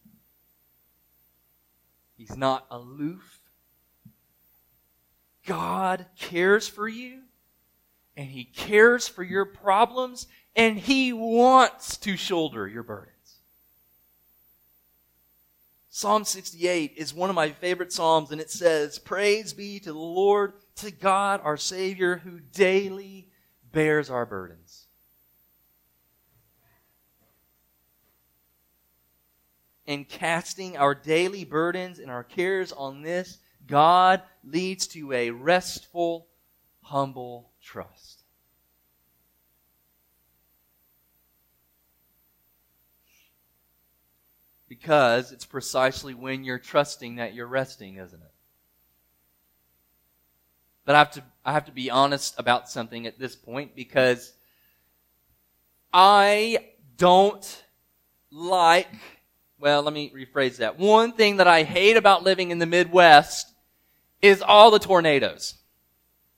He's 2.19 2.37
not 2.37 2.67
aloof. 2.69 3.41
God 5.47 6.07
cares 6.19 6.67
for 6.67 6.89
you, 6.89 7.21
and 8.17 8.27
He 8.27 8.45
cares 8.45 9.07
for 9.07 9.23
your 9.23 9.45
problems, 9.45 10.27
and 10.57 10.77
He 10.77 11.13
wants 11.13 11.97
to 11.99 12.17
shoulder 12.17 12.67
your 12.67 12.83
burdens. 12.83 13.15
Psalm 15.89 16.25
68 16.25 16.95
is 16.97 17.15
one 17.15 17.31
of 17.31 17.37
my 17.37 17.51
favorite 17.51 17.93
Psalms, 17.93 18.33
and 18.33 18.41
it 18.41 18.51
says, 18.51 18.99
Praise 18.99 19.53
be 19.53 19.79
to 19.79 19.93
the 19.93 19.99
Lord, 19.99 20.55
to 20.77 20.91
God 20.91 21.41
our 21.45 21.57
Savior, 21.57 22.17
who 22.17 22.41
daily 22.41 23.29
bears 23.73 24.11
our 24.11 24.27
burdens. 24.27 24.88
And 29.89 30.07
casting 30.07 30.77
our 30.77 30.95
daily 30.95 31.45
burdens 31.45 31.99
and 31.99 32.11
our 32.11 32.23
cares 32.23 32.73
on 32.73 33.01
this, 33.01 33.39
God 33.67 34.21
leads 34.45 34.87
to 34.89 35.15
a 35.15 35.31
restful, 35.31 36.29
humble 36.83 37.51
trust. 37.63 38.23
Because 44.69 45.33
it's 45.33 45.47
precisely 45.47 46.13
when 46.13 46.45
you're 46.45 46.59
trusting 46.59 47.17
that 47.17 47.33
you're 47.33 47.47
resting, 47.47 47.97
isn't 47.97 48.21
it? 48.21 48.33
But 50.85 50.97
I 50.97 50.99
have 50.99 51.11
to, 51.13 51.23
I 51.47 51.53
have 51.53 51.65
to 51.65 51.73
be 51.73 51.91
honest 51.91 52.39
about 52.39 52.69
something 52.69 53.07
at 53.07 53.19
this 53.19 53.35
point 53.35 53.75
because 53.75 54.35
I 55.95 56.67
don't 56.99 57.65
like 58.31 58.89
well, 59.61 59.83
let 59.83 59.93
me 59.93 60.13
rephrase 60.15 60.59
that. 60.59 60.79
One 60.79 61.13
thing 61.13 61.39
that 61.39 61.49
I 61.49 61.65
hate 61.65 61.97
about 61.97 62.23
living 62.23 62.51
in 62.51 62.59
the 62.59 62.67
Midwest 62.67 63.53
is 64.23 64.43
all 64.43 64.71
the 64.71 64.79
tornadoes. 64.79 65.55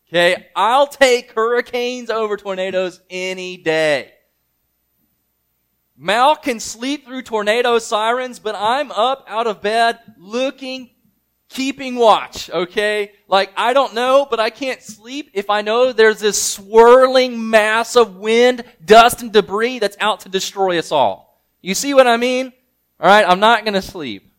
Okay, 0.08 0.48
I'll 0.56 0.88
take 0.88 1.32
hurricanes 1.32 2.10
over 2.10 2.36
tornadoes 2.36 3.00
any 3.10 3.56
day. 3.56 4.12
Mal 5.96 6.34
can 6.34 6.58
sleep 6.58 7.04
through 7.04 7.22
tornado 7.22 7.78
sirens, 7.78 8.38
but 8.38 8.54
I'm 8.56 8.90
up 8.90 9.24
out 9.28 9.46
of 9.46 9.60
bed 9.60 9.98
looking, 10.16 10.90
keeping 11.50 11.94
watch, 11.94 12.50
okay? 12.50 13.12
Like, 13.28 13.52
I 13.54 13.74
don't 13.74 13.94
know, 13.94 14.26
but 14.28 14.40
I 14.40 14.48
can't 14.48 14.82
sleep 14.82 15.30
if 15.34 15.50
I 15.50 15.60
know 15.60 15.92
there's 15.92 16.20
this 16.20 16.42
swirling 16.42 17.50
mass 17.50 17.96
of 17.96 18.16
wind, 18.16 18.64
dust, 18.82 19.20
and 19.20 19.30
debris 19.30 19.78
that's 19.78 19.98
out 20.00 20.20
to 20.20 20.30
destroy 20.30 20.78
us 20.78 20.90
all. 20.90 21.44
You 21.60 21.74
see 21.74 21.92
what 21.92 22.06
I 22.06 22.16
mean? 22.16 22.54
All 23.00 23.06
right, 23.08 23.24
I'm 23.26 23.40
not 23.40 23.64
going 23.64 23.74
to 23.74 23.82
sleep. 23.82 24.30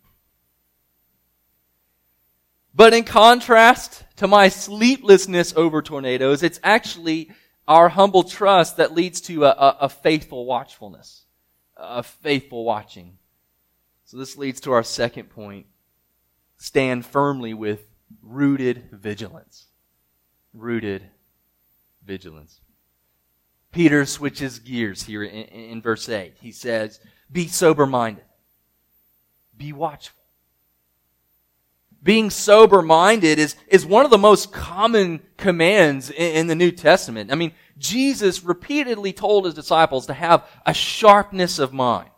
But 2.76 2.94
in 2.94 3.04
contrast 3.04 4.04
to 4.18 4.28
my 4.28 4.50
sleeplessness 4.50 5.54
over 5.56 5.82
tornadoes, 5.82 6.44
it's 6.44 6.60
actually 6.64 7.32
our 7.68 7.90
humble 7.90 8.24
trust 8.24 8.78
that 8.78 8.94
leads 8.94 9.20
to 9.22 9.46
a, 9.46 9.50
a, 9.50 9.78
a 9.82 9.90
faithful 9.90 10.46
watchfulness, 10.46 11.26
a 11.76 12.04
faithful 12.04 12.64
watching. 12.64 13.18
So 14.06 14.18
this 14.18 14.38
leads 14.38 14.62
to 14.62 14.74
our 14.74 14.84
second 14.84 15.30
point. 15.30 15.66
Stand 16.58 17.06
firmly 17.06 17.56
with 17.56 17.82
rooted 18.22 18.90
vigilance. 18.92 19.68
Rooted 20.54 21.04
vigilance. 22.06 22.62
Peter 23.72 24.06
switches 24.06 24.60
gears 24.60 25.04
here 25.04 25.24
in, 25.24 25.46
in 25.46 25.82
verse 25.82 26.08
8. 26.08 26.36
He 26.42 26.52
says, 26.52 27.00
Be 27.32 27.48
sober 27.48 27.86
minded, 27.86 28.26
be 29.62 29.74
watchful 29.74 30.22
being 32.04 32.30
sober 32.30 32.82
minded 32.82 33.38
is, 33.38 33.56
is 33.68 33.86
one 33.86 34.06
of 34.06 34.12
the 34.12 34.18
most 34.18 34.52
common 34.52 35.22
commands 35.38 36.10
in, 36.10 36.36
in, 36.36 36.48
the 36.48 36.56
New 36.56 36.72
Testament. 36.72 37.32
I 37.32 37.36
mean, 37.36 37.54
Jesus 37.78 38.44
repeatedly 38.44 39.14
told 39.14 39.46
his 39.46 39.54
disciples 39.54 40.08
to 40.08 40.14
have 40.14 40.48
a 40.66 40.74
sharpness 40.74 41.60
of 41.60 41.74
mind. 41.74 42.10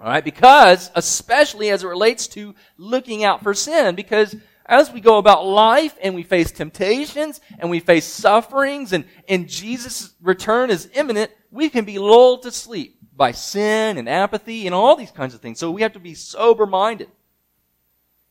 All 0.00 0.08
right, 0.08 0.24
because, 0.24 0.90
especially 0.96 1.70
as 1.70 1.84
it 1.84 1.86
relates 1.86 2.26
to 2.28 2.56
looking 2.76 3.22
out 3.22 3.42
for 3.42 3.54
sin, 3.54 3.94
because 3.94 4.34
as 4.66 4.90
we 4.90 5.00
go 5.00 5.18
about 5.18 5.46
life 5.46 5.96
and 6.02 6.14
we 6.14 6.22
face 6.22 6.52
temptations 6.52 7.40
and 7.58 7.70
we 7.70 7.80
face 7.80 8.06
sufferings 8.06 8.92
and, 8.92 9.04
and 9.28 9.48
Jesus' 9.48 10.14
return 10.20 10.70
is 10.70 10.88
imminent, 10.94 11.30
we 11.50 11.68
can 11.68 11.84
be 11.84 11.98
lulled 11.98 12.42
to 12.42 12.50
sleep 12.50 12.98
by 13.14 13.32
sin 13.32 13.98
and 13.98 14.08
apathy 14.08 14.66
and 14.66 14.74
all 14.74 14.96
these 14.96 15.10
kinds 15.10 15.34
of 15.34 15.40
things. 15.40 15.58
So 15.58 15.70
we 15.70 15.82
have 15.82 15.92
to 15.92 16.00
be 16.00 16.14
sober 16.14 16.66
minded. 16.66 17.08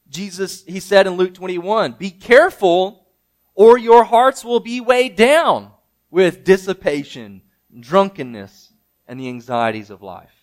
Jesus, 0.09 0.63
he 0.65 0.79
said 0.79 1.07
in 1.07 1.13
Luke 1.13 1.33
21, 1.33 1.93
be 1.93 2.11
careful 2.11 3.07
or 3.53 3.77
your 3.77 4.03
hearts 4.03 4.43
will 4.43 4.59
be 4.59 4.81
weighed 4.81 5.15
down 5.15 5.71
with 6.09 6.43
dissipation, 6.43 7.41
drunkenness, 7.79 8.73
and 9.07 9.19
the 9.19 9.29
anxieties 9.29 9.89
of 9.89 10.01
life. 10.01 10.40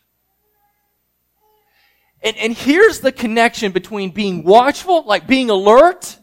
And, 2.22 2.36
and 2.36 2.52
here's 2.52 3.00
the 3.00 3.12
connection 3.12 3.72
between 3.72 4.10
being 4.10 4.44
watchful, 4.44 5.04
like 5.04 5.26
being 5.26 5.50
alert, 5.50 6.18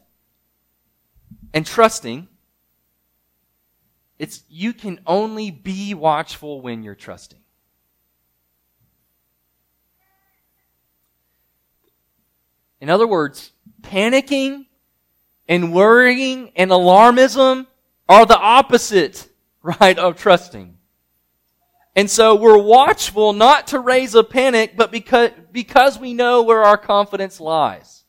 and 1.54 1.66
trusting. 1.66 2.28
It's 4.20 4.44
you 4.50 4.74
can 4.74 5.00
only 5.06 5.52
be 5.52 5.94
watchful 5.94 6.62
when 6.62 6.84
you're 6.84 6.96
trusting. 6.96 7.40
In 12.82 12.90
other 12.90 13.08
words, 13.08 13.52
panicking 13.82 14.66
and 15.48 15.74
worrying 15.74 16.52
and 16.56 16.72
alarmism 16.72 17.68
are 18.08 18.26
the 18.26 18.38
opposite, 18.38 19.30
right, 19.64 19.98
of 19.98 20.18
trusting. 20.18 20.75
And 21.96 22.12
so 22.12 22.36
we're 22.36 22.58
watchful 22.58 23.32
not 23.32 23.68
to 23.68 23.80
raise 23.80 24.16
a 24.16 24.24
panic, 24.24 24.76
but 24.76 24.92
because, 24.92 25.32
because 25.52 25.98
we 25.98 26.14
know 26.14 26.44
where 26.44 26.64
our 26.64 26.78
confidence 26.78 27.40
lies. 27.40 28.04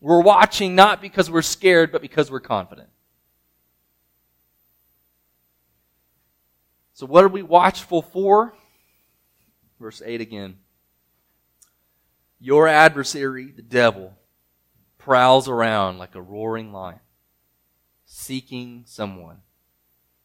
We're 0.00 0.22
watching 0.22 0.74
not 0.74 1.02
because 1.02 1.30
we're 1.30 1.42
scared, 1.42 1.92
but 1.92 2.00
because 2.00 2.30
we're 2.30 2.40
confident. 2.40 2.88
So 6.94 7.04
what 7.04 7.22
are 7.22 7.28
we 7.28 7.42
watchful 7.42 8.00
for? 8.00 8.54
Verse 9.78 10.00
8 10.04 10.22
again. 10.22 10.56
Your 12.38 12.66
adversary, 12.66 13.52
the 13.54 13.62
devil, 13.62 14.14
prowls 14.96 15.48
around 15.48 15.98
like 15.98 16.14
a 16.14 16.22
roaring 16.22 16.72
lion, 16.72 17.00
seeking 18.06 18.84
someone 18.86 19.42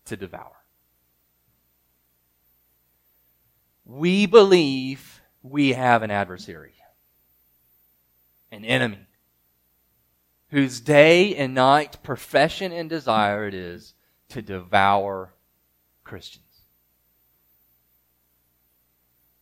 to 0.05 0.15
devour. 0.15 0.55
We 3.85 4.25
believe 4.25 5.21
we 5.43 5.73
have 5.73 6.01
an 6.01 6.09
adversary, 6.09 6.73
an 8.51 8.65
enemy, 8.65 9.05
whose 10.49 10.79
day 10.79 11.35
and 11.35 11.53
night 11.53 12.01
profession 12.01 12.71
and 12.71 12.89
desire 12.89 13.47
it 13.47 13.53
is 13.53 13.93
to 14.29 14.41
devour 14.41 15.33
Christians. 16.03 16.43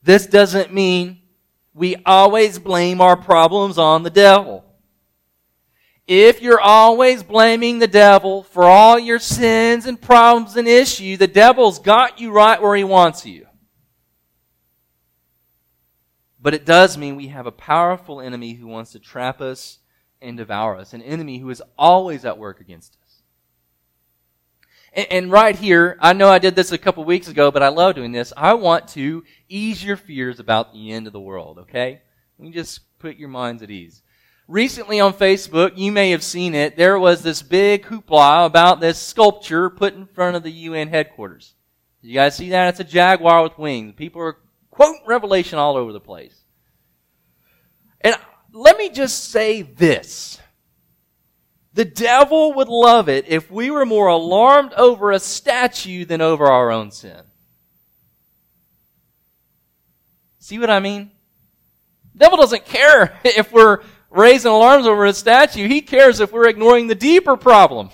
This 0.04 0.28
doesn't 0.28 0.74
mean 0.74 1.22
we 1.74 1.96
always 2.06 2.60
blame 2.60 3.00
our 3.00 3.16
problems 3.16 3.78
on 3.78 4.04
the 4.04 4.10
devil. 4.10 4.66
If 6.06 6.42
you're 6.42 6.60
always 6.60 7.24
blaming 7.24 7.80
the 7.80 7.88
devil 7.88 8.44
for 8.44 8.66
all 8.66 9.00
your 9.00 9.20
sins 9.20 9.86
and 9.86 10.00
problems 10.00 10.58
and 10.58 10.68
issues, 10.68 11.18
the 11.18 11.28
devil's 11.28 11.80
got 11.80 12.20
you 12.20 12.32
right 12.32 12.62
where 12.62 12.76
he 12.76 12.84
wants 12.84 13.26
you. 13.26 13.48
But 16.44 16.54
it 16.54 16.66
does 16.66 16.98
mean 16.98 17.16
we 17.16 17.30
have 17.30 17.48
a 17.48 17.54
powerful 17.54 18.20
enemy 18.20 18.56
who 18.56 18.68
wants 18.68 18.92
to 18.92 19.00
trap 19.00 19.40
us 19.40 19.80
and 20.22 20.36
devour 20.36 20.76
us, 20.76 20.94
an 20.94 21.02
enemy 21.02 21.38
who 21.38 21.50
is 21.50 21.64
always 21.78 22.26
at 22.26 22.38
work 22.38 22.60
against 22.60 22.98
us. 23.02 23.22
And, 24.92 25.08
and 25.10 25.32
right 25.32 25.56
here, 25.56 25.98
I 26.02 26.12
know 26.12 26.28
I 26.28 26.40
did 26.40 26.54
this 26.54 26.74
a 26.74 26.78
couple 26.78 27.06
weeks 27.06 27.30
ago, 27.30 27.50
but 27.50 27.64
I 27.64 27.70
love 27.70 27.96
doing 27.96 28.12
this. 28.12 28.34
I 28.36 28.56
want 28.56 28.90
to 28.90 29.24
ease 29.48 29.82
your 29.82 29.96
fears 29.96 30.42
about 30.42 30.74
the 30.74 30.92
end 30.92 31.08
of 31.08 31.14
the 31.14 31.20
world, 31.22 31.60
okay? 31.60 32.02
Let 32.38 32.46
me 32.46 32.52
just 32.52 32.82
put 33.00 33.16
your 33.16 33.30
minds 33.30 33.64
at 33.64 33.72
ease. 33.72 34.02
Recently 34.50 35.00
on 35.00 35.14
Facebook, 35.14 35.78
you 35.78 35.94
may 35.94 36.12
have 36.12 36.24
seen 36.24 36.54
it, 36.54 36.76
there 36.76 37.00
was 37.00 37.24
this 37.24 37.42
big 37.42 37.86
hoopla 37.86 38.46
about 38.46 38.82
this 38.82 39.00
sculpture 39.00 39.70
put 39.70 39.94
in 39.94 40.08
front 40.08 40.36
of 40.36 40.44
the 40.44 40.52
UN 40.52 40.90
headquarters. 40.90 41.54
You 42.02 42.16
guys 42.16 42.36
see 42.36 42.50
that? 42.50 42.68
It's 42.68 42.82
a 42.82 42.84
jaguar 42.84 43.44
with 43.44 43.58
wings. 43.58 43.94
People 43.96 44.22
are 44.22 44.36
quoting 44.74 45.02
Revelation 45.06 45.60
all 45.60 45.78
over 45.78 45.94
the 45.94 46.00
place. 46.00 46.36
And 48.02 48.16
let 48.52 48.78
me 48.78 48.90
just 48.90 49.26
say 49.26 49.62
this. 49.62 50.40
The 51.74 51.86
devil 51.86 52.54
would 52.54 52.70
love 52.70 53.08
it 53.08 53.26
if 53.28 53.52
we 53.52 53.70
were 53.70 53.86
more 53.86 54.08
alarmed 54.08 54.74
over 54.74 55.12
a 55.12 55.20
statue 55.20 56.06
than 56.06 56.22
over 56.22 56.46
our 56.46 56.72
own 56.72 56.92
sin. 56.92 57.22
See 60.40 60.58
what 60.58 60.70
I 60.70 60.80
mean? 60.80 61.12
The 62.14 62.20
devil 62.20 62.38
doesn't 62.38 62.66
care 62.66 63.20
if 63.24 63.52
we're 63.52 63.80
raising 64.10 64.52
alarms 64.52 64.88
over 64.88 65.06
a 65.06 65.14
statue. 65.14 65.68
He 65.68 65.82
cares 65.82 66.20
if 66.20 66.32
we're 66.32 66.50
ignoring 66.50 66.88
the 66.88 66.96
deeper 66.96 67.38
problem. 67.38 67.90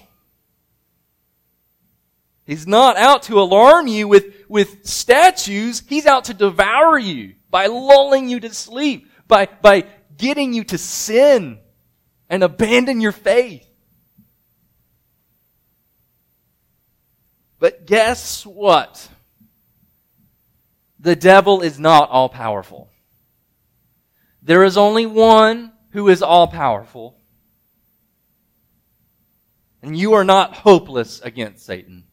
He's 2.50 2.66
not 2.66 2.98
out 2.98 3.22
to 3.24 3.40
alarm 3.40 3.86
you 3.86 4.08
with, 4.08 4.34
with 4.50 4.84
statues. 4.84 5.84
He's 5.88 6.08
out 6.08 6.26
to 6.26 6.34
devour 6.34 6.98
you 6.98 7.36
by 7.52 7.68
lulling 7.68 8.28
you 8.28 8.40
to 8.40 8.52
sleep, 8.52 9.08
by, 9.28 9.46
by 9.62 9.84
getting 10.18 10.54
you 10.54 10.64
to 10.64 10.80
sin 10.80 11.60
and 12.28 12.42
abandon 12.42 13.02
your 13.02 13.12
faith. 13.12 13.70
But 17.60 17.86
guess 17.86 18.44
what? 18.48 19.08
The 21.00 21.16
devil 21.16 21.62
is 21.62 21.80
not 21.80 22.10
all 22.10 22.30
powerful. 22.30 22.90
There 24.42 24.64
is 24.64 24.76
only 24.76 25.06
one 25.06 25.72
who 25.92 26.08
is 26.10 26.24
all 26.24 26.48
powerful. 26.48 27.16
And 29.84 29.96
you 29.96 30.14
are 30.14 30.24
not 30.24 30.56
hopeless 30.56 31.22
against 31.22 31.64
Satan. 31.64 32.06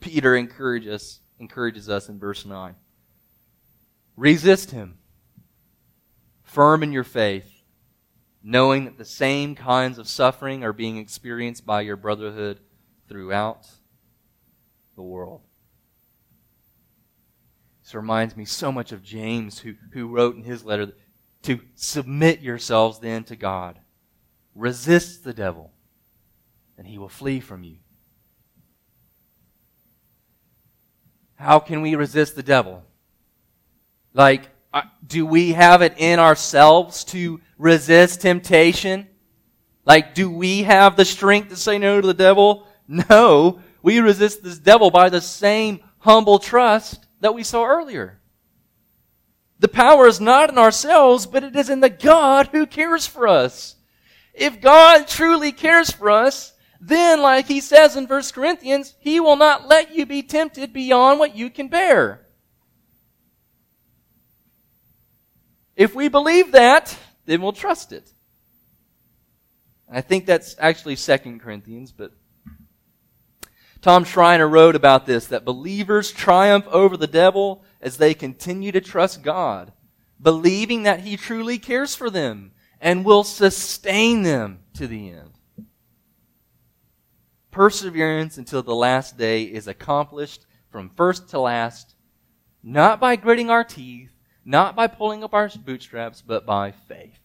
Peter 0.00 0.34
encourages, 0.34 1.20
encourages 1.38 1.88
us 1.88 2.08
in 2.08 2.18
verse 2.18 2.44
9. 2.44 2.74
Resist 4.16 4.70
him, 4.70 4.98
firm 6.42 6.82
in 6.82 6.92
your 6.92 7.04
faith, 7.04 7.62
knowing 8.42 8.86
that 8.86 8.98
the 8.98 9.04
same 9.04 9.54
kinds 9.54 9.98
of 9.98 10.08
suffering 10.08 10.64
are 10.64 10.72
being 10.72 10.96
experienced 10.96 11.64
by 11.64 11.82
your 11.82 11.96
brotherhood 11.96 12.58
throughout 13.08 13.68
the 14.96 15.02
world. 15.02 15.42
This 17.82 17.94
reminds 17.94 18.36
me 18.36 18.44
so 18.44 18.70
much 18.70 18.92
of 18.92 19.02
James, 19.02 19.58
who, 19.58 19.74
who 19.92 20.08
wrote 20.08 20.36
in 20.36 20.44
his 20.44 20.64
letter 20.64 20.92
to 21.42 21.60
submit 21.74 22.40
yourselves 22.40 22.98
then 23.00 23.24
to 23.24 23.36
God. 23.36 23.80
Resist 24.54 25.24
the 25.24 25.34
devil, 25.34 25.72
and 26.76 26.86
he 26.86 26.98
will 26.98 27.08
flee 27.08 27.40
from 27.40 27.64
you. 27.64 27.78
How 31.40 31.58
can 31.58 31.80
we 31.82 31.94
resist 31.96 32.36
the 32.36 32.42
devil? 32.42 32.84
Like, 34.14 34.48
uh, 34.72 34.82
do 35.04 35.26
we 35.26 35.52
have 35.52 35.82
it 35.82 35.94
in 35.96 36.18
ourselves 36.18 37.02
to 37.04 37.40
resist 37.58 38.20
temptation? 38.20 39.08
Like, 39.84 40.14
do 40.14 40.30
we 40.30 40.62
have 40.62 40.96
the 40.96 41.04
strength 41.04 41.48
to 41.48 41.56
say 41.56 41.78
no 41.78 42.00
to 42.00 42.06
the 42.06 42.14
devil? 42.14 42.66
No 42.86 43.60
we 43.82 44.00
resist 44.00 44.42
this 44.42 44.58
devil 44.58 44.90
by 44.90 45.08
the 45.08 45.20
same 45.20 45.80
humble 45.98 46.38
trust 46.38 47.06
that 47.20 47.34
we 47.34 47.42
saw 47.42 47.64
earlier. 47.64 48.20
The 49.58 49.68
power 49.68 50.06
is 50.06 50.20
not 50.20 50.50
in 50.50 50.58
ourselves, 50.58 51.26
but 51.26 51.44
it 51.44 51.54
is 51.54 51.68
in 51.68 51.80
the 51.80 51.90
God 51.90 52.48
who 52.48 52.66
cares 52.66 53.06
for 53.06 53.28
us. 53.28 53.76
If 54.32 54.60
God 54.60 55.06
truly 55.06 55.52
cares 55.52 55.90
for 55.90 56.10
us, 56.10 56.52
then, 56.80 57.20
like 57.20 57.46
he 57.46 57.60
says 57.60 57.94
in 57.94 58.06
1 58.06 58.22
Corinthians, 58.32 58.94
he 58.98 59.20
will 59.20 59.36
not 59.36 59.68
let 59.68 59.94
you 59.94 60.06
be 60.06 60.22
tempted 60.22 60.72
beyond 60.72 61.18
what 61.18 61.36
you 61.36 61.50
can 61.50 61.68
bear. 61.68 62.26
If 65.76 65.94
we 65.94 66.08
believe 66.08 66.52
that, 66.52 66.96
then 67.26 67.42
we'll 67.42 67.52
trust 67.52 67.92
it. 67.92 68.10
I 69.92 70.00
think 70.00 70.24
that's 70.24 70.56
actually 70.58 70.96
2 70.96 71.38
Corinthians, 71.38 71.92
but 71.92 72.12
Tom 73.82 74.04
Schreiner 74.04 74.48
wrote 74.48 74.76
about 74.76 75.04
this 75.04 75.26
that 75.26 75.44
believers 75.44 76.12
triumph 76.12 76.66
over 76.68 76.96
the 76.96 77.06
devil 77.06 77.64
as 77.80 77.96
they 77.96 78.14
continue 78.14 78.72
to 78.72 78.80
trust 78.80 79.22
God, 79.22 79.72
believing 80.20 80.84
that 80.84 81.00
he 81.00 81.16
truly 81.16 81.58
cares 81.58 81.94
for 81.94 82.08
them 82.08 82.52
and 82.80 83.04
will 83.04 83.24
sustain 83.24 84.22
them 84.22 84.60
to 84.74 84.86
the 84.86 85.10
end. 85.10 85.39
Perseverance 87.50 88.38
until 88.38 88.62
the 88.62 88.74
last 88.74 89.18
day 89.18 89.42
is 89.42 89.66
accomplished 89.66 90.46
from 90.70 90.90
first 90.90 91.28
to 91.30 91.40
last, 91.40 91.94
not 92.62 93.00
by 93.00 93.16
gritting 93.16 93.50
our 93.50 93.64
teeth, 93.64 94.10
not 94.44 94.76
by 94.76 94.86
pulling 94.86 95.24
up 95.24 95.34
our 95.34 95.48
bootstraps, 95.48 96.22
but 96.22 96.46
by 96.46 96.70
faith. 96.70 97.18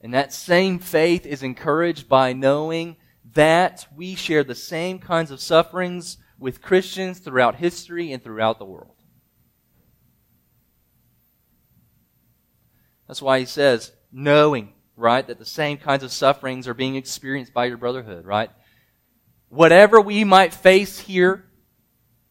And 0.00 0.14
that 0.14 0.32
same 0.32 0.78
faith 0.78 1.26
is 1.26 1.42
encouraged 1.42 2.08
by 2.08 2.32
knowing 2.32 2.96
that 3.34 3.86
we 3.94 4.14
share 4.14 4.44
the 4.44 4.54
same 4.54 4.98
kinds 4.98 5.30
of 5.30 5.40
sufferings 5.40 6.18
with 6.38 6.62
Christians 6.62 7.18
throughout 7.18 7.56
history 7.56 8.12
and 8.12 8.22
throughout 8.22 8.58
the 8.58 8.64
world. 8.64 8.94
That's 13.06 13.22
why 13.22 13.40
he 13.40 13.44
says, 13.46 13.92
knowing, 14.12 14.72
right, 14.98 15.26
that 15.26 15.38
the 15.38 15.44
same 15.44 15.78
kinds 15.78 16.02
of 16.02 16.12
sufferings 16.12 16.68
are 16.68 16.74
being 16.74 16.96
experienced 16.96 17.54
by 17.54 17.66
your 17.66 17.76
brotherhood, 17.76 18.26
right? 18.26 18.50
Whatever 19.48 20.00
we 20.00 20.24
might 20.24 20.52
face 20.52 20.98
here 20.98 21.48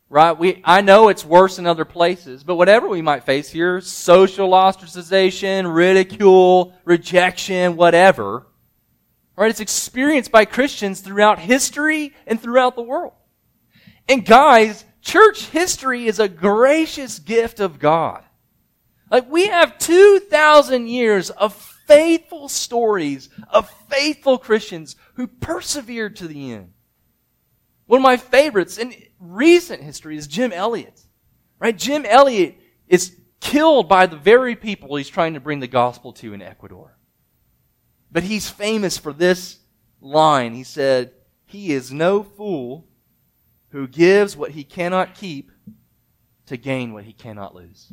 Right? 0.10 0.38
We, 0.38 0.62
I 0.64 0.82
know 0.82 1.10
it's 1.10 1.26
worse 1.26 1.60
in 1.60 1.68
other 1.68 1.84
places, 1.84 2.44
but 2.44 2.56
whatever 2.56 2.88
we 2.88 3.02
might 3.02 3.26
face 3.26 3.50
here, 3.50 3.82
social 3.82 4.52
ostracization, 4.52 5.74
ridicule, 5.74 6.74
rejection, 6.86 7.76
whatever, 7.76 8.48
right? 9.36 9.50
It's 9.50 9.60
experienced 9.60 10.32
by 10.32 10.46
Christians 10.46 11.02
throughout 11.02 11.40
history 11.40 12.14
and 12.26 12.42
throughout 12.42 12.76
the 12.76 12.84
world. 12.84 13.14
And 14.08 14.26
guys, 14.26 14.86
church 15.02 15.48
history 15.48 16.06
is 16.06 16.20
a 16.20 16.30
gracious 16.30 17.20
gift 17.20 17.60
of 17.60 17.78
God. 17.78 18.24
Like 19.12 19.30
we 19.30 19.48
have 19.48 19.78
2,000 19.78 20.88
years 20.88 21.32
of 21.32 21.77
faithful 21.88 22.50
stories 22.50 23.30
of 23.50 23.70
faithful 23.90 24.38
Christians 24.38 24.96
who 25.16 25.28
persevered 25.28 26.18
to 26.18 26.28
the 26.28 26.52
end. 26.52 26.74
One 27.88 28.00
of 28.00 28.04
my 28.04 28.18
favorites 28.18 28.78
in 28.78 28.94
recent 29.20 29.82
history 29.82 30.18
is 30.18 30.28
Jim 30.28 30.52
Elliot. 30.52 31.02
Right? 31.60 31.78
Jim 31.78 32.06
Elliot 32.06 32.58
is 32.88 33.16
killed 33.40 33.88
by 33.88 34.06
the 34.06 34.18
very 34.18 34.56
people 34.56 34.96
he's 34.96 35.10
trying 35.10 35.34
to 35.34 35.40
bring 35.40 35.60
the 35.60 35.68
gospel 35.68 36.14
to 36.14 36.34
in 36.34 36.42
Ecuador. 36.42 36.98
But 38.12 38.24
he's 38.24 38.50
famous 38.50 38.98
for 38.98 39.14
this 39.14 39.60
line. 40.02 40.54
He 40.54 40.64
said, 40.64 41.12
He 41.46 41.72
is 41.72 41.92
no 41.92 42.24
fool 42.24 42.88
who 43.70 43.88
gives 43.88 44.36
what 44.36 44.52
he 44.52 44.64
cannot 44.64 45.16
keep 45.16 45.52
to 46.46 46.58
gain 46.58 46.94
what 46.94 47.04
he 47.04 47.14
cannot 47.14 47.56
lose. 47.56 47.92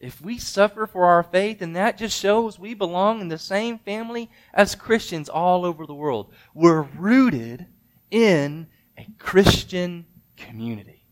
If 0.00 0.20
we 0.20 0.38
suffer 0.38 0.86
for 0.86 1.06
our 1.06 1.24
faith, 1.24 1.60
and 1.60 1.74
that 1.74 1.98
just 1.98 2.16
shows 2.16 2.58
we 2.58 2.72
belong 2.74 3.20
in 3.20 3.28
the 3.28 3.38
same 3.38 3.78
family 3.78 4.30
as 4.54 4.74
Christians 4.74 5.28
all 5.28 5.64
over 5.64 5.86
the 5.86 5.94
world. 5.94 6.32
We're 6.54 6.82
rooted 6.82 7.66
in 8.10 8.68
a 8.96 9.06
Christian 9.18 10.06
community. 10.36 11.04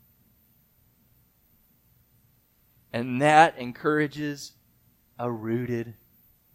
And 2.93 3.21
that 3.21 3.59
encourages 3.59 4.53
a 5.19 5.31
rooted 5.31 5.95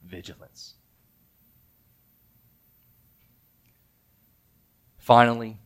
vigilance. 0.06 0.76
Finally, 4.98 5.58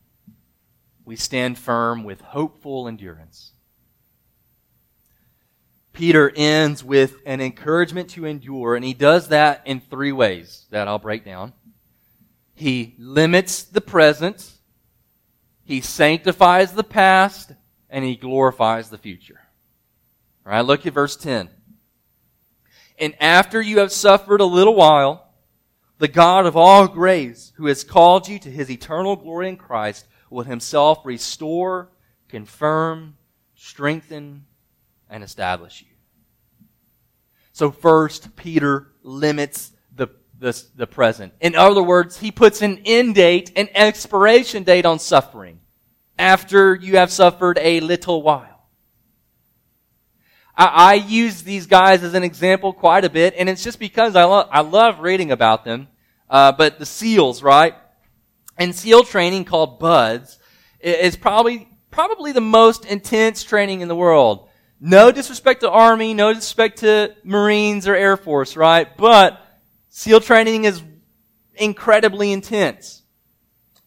we 1.03 1.15
stand 1.15 1.57
firm 1.59 2.03
with 2.03 2.21
hopeful 2.21 2.87
endurance 2.87 3.51
Peter 5.95 6.31
ends 6.35 6.83
with 6.83 7.15
an 7.25 7.39
encouragement 7.41 8.09
to 8.11 8.25
endure, 8.25 8.75
and 8.75 8.83
he 8.83 8.93
does 8.93 9.29
that 9.29 9.61
in 9.65 9.79
three 9.79 10.11
ways 10.11 10.65
that 10.69 10.87
I'll 10.87 10.99
break 10.99 11.23
down. 11.23 11.53
He 12.53 12.95
limits 12.99 13.63
the 13.63 13.81
present, 13.81 14.51
he 15.63 15.81
sanctifies 15.81 16.73
the 16.73 16.83
past, 16.83 17.53
and 17.89 18.03
he 18.03 18.15
glorifies 18.15 18.89
the 18.89 18.97
future. 18.97 19.39
All 20.45 20.51
right, 20.51 20.61
look 20.61 20.85
at 20.85 20.93
verse 20.93 21.15
10. 21.15 21.49
And 22.99 23.15
after 23.21 23.61
you 23.61 23.79
have 23.79 23.91
suffered 23.91 24.41
a 24.41 24.45
little 24.45 24.75
while, 24.75 25.33
the 25.97 26.07
God 26.09 26.45
of 26.45 26.57
all 26.57 26.87
grace, 26.87 27.53
who 27.55 27.67
has 27.67 27.83
called 27.83 28.27
you 28.27 28.37
to 28.39 28.51
his 28.51 28.69
eternal 28.69 29.15
glory 29.15 29.47
in 29.47 29.57
Christ, 29.57 30.07
will 30.29 30.43
himself 30.43 31.05
restore, 31.05 31.89
confirm, 32.27 33.15
strengthen, 33.55 34.45
and 35.15 35.23
establish 35.23 35.81
you. 35.81 35.95
So 37.53 37.71
first, 37.71 38.35
Peter 38.35 38.91
limits 39.01 39.71
the, 39.95 40.09
the, 40.37 40.61
the 40.75 40.85
present. 40.85 41.31
In 41.39 41.55
other 41.55 41.81
words, 41.81 42.19
he 42.19 42.31
puts 42.31 42.61
an 42.61 42.81
end 42.83 43.15
date, 43.15 43.49
an 43.55 43.69
expiration 43.73 44.63
date 44.63 44.85
on 44.85 44.99
suffering 44.99 45.61
after 46.19 46.75
you 46.75 46.97
have 46.97 47.13
suffered 47.13 47.57
a 47.61 47.79
little 47.79 48.23
while. 48.23 48.67
I, 50.57 50.95
use 50.95 51.43
these 51.43 51.65
guys 51.65 52.03
as 52.03 52.13
an 52.13 52.23
example 52.23 52.73
quite 52.73 53.05
a 53.05 53.09
bit, 53.09 53.35
and 53.37 53.49
it's 53.49 53.63
just 53.63 53.79
because 53.79 54.17
I, 54.17 54.25
lo- 54.25 54.49
I 54.51 54.61
love 54.61 54.99
reading 54.99 55.31
about 55.31 55.63
them. 55.63 55.87
Uh, 56.29 56.51
but 56.51 56.77
the 56.77 56.85
SEALs, 56.85 57.41
right? 57.41 57.73
And 58.57 58.75
SEAL 58.75 59.03
training 59.03 59.45
called 59.45 59.79
BUDS 59.79 60.39
is 60.81 61.15
probably 61.15 61.69
probably 61.89 62.33
the 62.33 62.41
most 62.41 62.83
intense 62.83 63.41
training 63.43 63.79
in 63.79 63.87
the 63.87 63.95
world. 63.95 64.49
No 64.87 65.11
disrespect 65.11 65.61
to 65.61 65.71
Army, 65.71 66.13
no 66.13 66.31
disrespect 66.31 66.81
to 66.81 67.15
Marines 67.23 67.87
or 67.87 67.95
Air 67.95 68.15
Force, 68.17 68.55
right? 68.55 68.87
But 68.95 69.41
SEAL 69.89 70.19
training 70.19 70.65
is 70.65 70.83
incredibly 71.55 72.31
intense. 72.31 73.01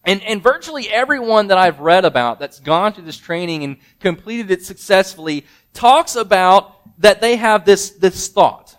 And, 0.05 0.21
and 0.25 0.43
virtually 0.43 0.89
everyone 0.89 1.47
that 1.49 1.57
I've 1.57 1.79
read 1.79 2.05
about 2.05 2.41
that's 2.41 2.59
gone 2.59 2.95
through 2.95 3.05
this 3.05 3.17
training 3.17 3.63
and 3.63 3.77
completed 4.01 4.51
it 4.51 4.65
successfully 4.65 5.47
talks 5.73 6.17
about 6.17 6.75
that 7.01 7.21
they 7.21 7.37
have 7.37 7.65
this, 7.65 7.91
this 7.91 8.27
thought. 8.27 8.77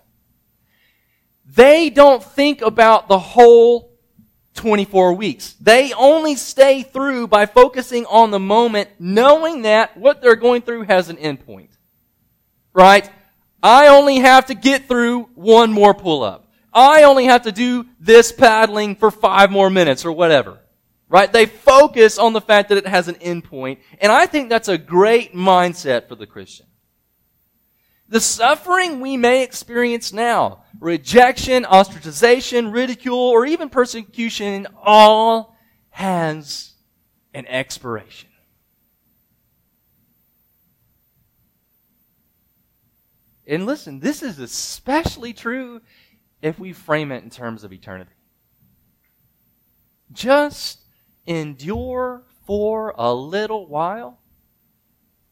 They 1.45 1.89
don't 1.89 2.21
think 2.21 2.61
about 2.61 3.07
the 3.07 3.17
whole 3.17 3.93
24 4.55 5.13
weeks. 5.13 5.53
They 5.61 5.93
only 5.93 6.35
stay 6.35 6.83
through 6.83 7.27
by 7.27 7.45
focusing 7.45 8.05
on 8.07 8.31
the 8.31 8.39
moment, 8.39 8.89
knowing 8.99 9.61
that 9.61 9.95
what 9.95 10.21
they're 10.21 10.35
going 10.35 10.63
through 10.63 10.83
has 10.83 11.07
an 11.07 11.15
endpoint 11.15 11.69
right? 12.73 13.09
I 13.61 13.87
only 13.87 14.19
have 14.19 14.47
to 14.47 14.55
get 14.55 14.87
through 14.87 15.23
one 15.35 15.71
more 15.71 15.93
pull 15.93 16.23
up. 16.23 16.51
I 16.73 17.03
only 17.03 17.25
have 17.25 17.43
to 17.43 17.51
do 17.51 17.85
this 17.99 18.31
paddling 18.31 18.95
for 18.95 19.11
five 19.11 19.51
more 19.51 19.69
minutes 19.69 20.05
or 20.05 20.11
whatever. 20.11 20.59
Right? 21.09 21.31
They 21.33 21.47
focus 21.47 22.19
on 22.19 22.33
the 22.33 22.41
fact 22.41 22.69
that 22.69 22.77
it 22.77 22.85
has 22.85 23.07
an 23.07 23.15
endpoint. 23.15 23.79
And 23.99 24.11
I 24.11 24.27
think 24.27 24.49
that's 24.49 24.67
a 24.67 24.77
great 24.77 25.33
mindset 25.33 26.07
for 26.07 26.15
the 26.15 26.27
Christian. 26.27 26.67
The 28.07 28.19
suffering 28.19 29.01
we 29.01 29.17
may 29.17 29.43
experience 29.43 30.13
now, 30.13 30.63
rejection, 30.79 31.63
ostracization, 31.63 32.73
ridicule, 32.73 33.17
or 33.17 33.45
even 33.45 33.69
persecution, 33.69 34.67
all 34.83 35.55
has 35.89 36.73
an 37.33 37.45
expiration. 37.47 38.28
And 43.49 43.65
listen, 43.65 43.99
this 43.99 44.21
is 44.21 44.37
especially 44.37 45.33
true 45.33 45.81
if 46.39 46.59
we 46.59 46.71
frame 46.71 47.11
it 47.11 47.23
in 47.23 47.31
terms 47.31 47.63
of 47.63 47.73
eternity. 47.73 48.11
Just 50.11 50.81
endure 51.25 52.25
for 52.45 52.93
a 52.95 53.11
little 53.11 53.67
while, 53.67 54.19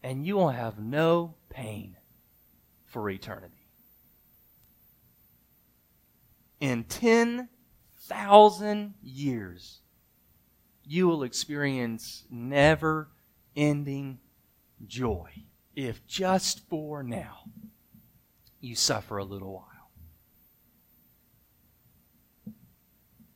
and 0.02 0.26
you 0.26 0.34
will 0.34 0.48
have 0.48 0.80
no 0.80 1.36
pain 1.48 1.96
for 2.86 3.08
eternity. 3.08 3.68
In 6.58 6.82
10,000 6.84 8.94
years, 9.00 9.78
you 10.82 11.06
will 11.06 11.22
experience 11.22 12.24
never 12.28 13.10
ending 13.54 14.18
joy 14.88 15.30
if 15.76 16.04
just 16.08 16.68
for 16.68 17.04
now 17.04 17.44
you 18.60 18.74
suffer 18.74 19.18
a 19.18 19.24
little 19.24 19.52
while. 19.52 19.64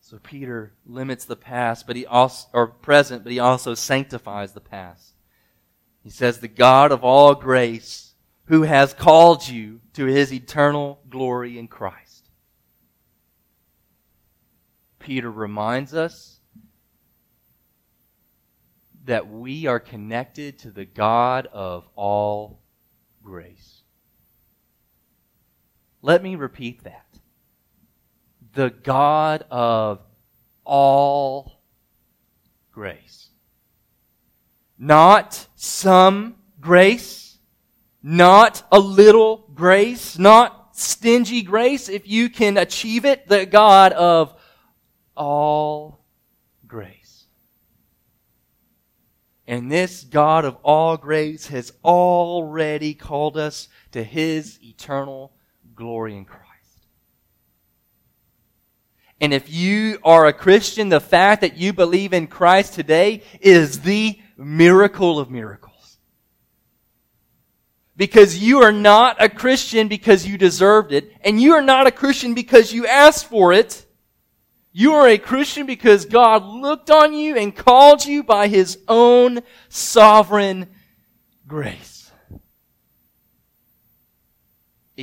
So 0.00 0.18
Peter 0.18 0.74
limits 0.84 1.24
the 1.24 1.36
past, 1.36 1.86
but 1.86 1.96
he 1.96 2.04
also 2.04 2.48
or 2.52 2.66
present, 2.66 3.22
but 3.22 3.32
he 3.32 3.38
also 3.38 3.74
sanctifies 3.74 4.52
the 4.52 4.60
past. 4.60 5.14
He 6.02 6.10
says, 6.10 6.40
"The 6.40 6.48
God 6.48 6.92
of 6.92 7.02
all 7.02 7.34
grace, 7.34 8.14
who 8.46 8.62
has 8.62 8.92
called 8.92 9.48
you 9.48 9.80
to 9.94 10.04
his 10.04 10.32
eternal 10.32 11.00
glory 11.08 11.58
in 11.58 11.66
Christ." 11.66 12.28
Peter 14.98 15.30
reminds 15.30 15.94
us 15.94 16.40
that 19.04 19.28
we 19.28 19.66
are 19.66 19.80
connected 19.80 20.58
to 20.58 20.70
the 20.70 20.84
God 20.84 21.46
of 21.46 21.88
all 21.96 22.60
grace. 23.22 23.71
Let 26.02 26.22
me 26.22 26.34
repeat 26.34 26.82
that. 26.82 27.06
The 28.54 28.70
God 28.70 29.44
of 29.50 30.00
all 30.64 31.60
grace. 32.72 33.28
Not 34.76 35.46
some 35.54 36.34
grace, 36.60 37.38
not 38.02 38.66
a 38.72 38.80
little 38.80 39.48
grace, 39.54 40.18
not 40.18 40.76
stingy 40.76 41.42
grace 41.42 41.88
if 41.88 42.08
you 42.08 42.28
can 42.28 42.56
achieve 42.56 43.04
it, 43.04 43.28
the 43.28 43.46
God 43.46 43.92
of 43.92 44.34
all 45.16 46.04
grace. 46.66 47.26
And 49.46 49.70
this 49.70 50.02
God 50.02 50.44
of 50.44 50.56
all 50.62 50.96
grace 50.96 51.46
has 51.48 51.72
already 51.84 52.94
called 52.94 53.36
us 53.36 53.68
to 53.92 54.02
his 54.02 54.58
eternal 54.62 55.32
glory 55.74 56.16
in 56.16 56.24
Christ. 56.24 56.42
And 59.20 59.32
if 59.32 59.52
you 59.52 59.98
are 60.02 60.26
a 60.26 60.32
Christian, 60.32 60.88
the 60.88 61.00
fact 61.00 61.42
that 61.42 61.56
you 61.56 61.72
believe 61.72 62.12
in 62.12 62.26
Christ 62.26 62.74
today 62.74 63.22
is 63.40 63.80
the 63.80 64.18
miracle 64.36 65.20
of 65.20 65.30
miracles. 65.30 65.98
Because 67.96 68.38
you 68.38 68.62
are 68.62 68.72
not 68.72 69.22
a 69.22 69.28
Christian 69.28 69.86
because 69.86 70.26
you 70.26 70.36
deserved 70.38 70.92
it, 70.92 71.12
and 71.20 71.40
you 71.40 71.52
are 71.52 71.62
not 71.62 71.86
a 71.86 71.92
Christian 71.92 72.34
because 72.34 72.72
you 72.72 72.86
asked 72.86 73.26
for 73.26 73.52
it. 73.52 73.86
You 74.72 74.94
are 74.94 75.06
a 75.06 75.18
Christian 75.18 75.66
because 75.66 76.06
God 76.06 76.44
looked 76.44 76.90
on 76.90 77.12
you 77.12 77.36
and 77.36 77.54
called 77.54 78.04
you 78.04 78.24
by 78.24 78.48
His 78.48 78.78
own 78.88 79.40
sovereign 79.68 80.66
grace. 81.46 81.91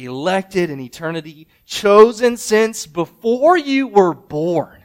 Elected 0.05 0.69
in 0.69 0.79
eternity, 0.79 1.47
chosen 1.65 2.37
since 2.37 2.85
before 2.85 3.57
you 3.57 3.87
were 3.87 4.13
born. 4.13 4.81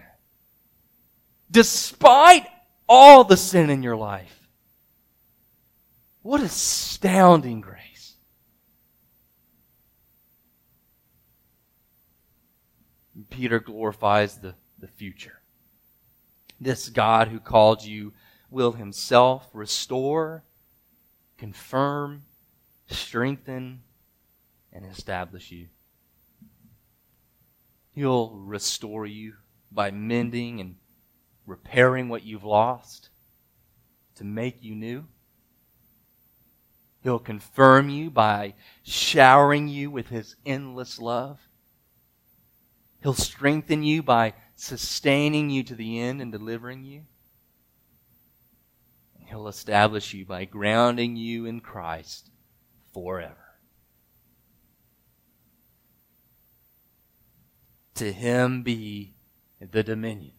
Despite 1.50 2.46
all 2.88 3.24
the 3.24 3.36
sin 3.36 3.70
in 3.70 3.82
your 3.82 3.96
life. 3.96 4.48
What 6.22 6.40
astounding 6.40 7.60
grace. 7.60 8.16
Peter 13.30 13.60
glorifies 13.60 14.38
the 14.38 14.54
the 14.84 14.92
future. 14.92 15.40
This 16.60 16.90
God 16.90 17.28
who 17.28 17.40
called 17.40 17.82
you 17.82 18.12
will 18.50 18.72
himself 18.72 19.48
restore, 19.54 20.44
confirm, 21.38 22.24
strengthen, 22.86 23.80
and 24.74 24.84
establish 24.84 25.50
you. 25.50 25.68
He'll 27.92 28.30
restore 28.30 29.06
you 29.06 29.34
by 29.70 29.92
mending 29.92 30.60
and 30.60 30.76
repairing 31.46 32.08
what 32.08 32.24
you've 32.24 32.44
lost 32.44 33.08
to 34.16 34.24
make 34.24 34.62
you 34.62 34.74
new. 34.74 35.06
He'll 37.02 37.18
confirm 37.18 37.90
you 37.90 38.10
by 38.10 38.54
showering 38.82 39.68
you 39.68 39.90
with 39.90 40.08
His 40.08 40.36
endless 40.44 40.98
love. 40.98 41.38
He'll 43.02 43.14
strengthen 43.14 43.82
you 43.82 44.02
by 44.02 44.32
sustaining 44.56 45.50
you 45.50 45.62
to 45.64 45.74
the 45.74 46.00
end 46.00 46.22
and 46.22 46.32
delivering 46.32 46.84
you. 46.84 47.02
He'll 49.26 49.48
establish 49.48 50.14
you 50.14 50.24
by 50.24 50.46
grounding 50.46 51.16
you 51.16 51.44
in 51.44 51.60
Christ 51.60 52.30
forever. 52.92 53.43
To 57.96 58.12
him 58.12 58.62
be 58.62 59.14
the 59.60 59.82
dominion 59.82 60.32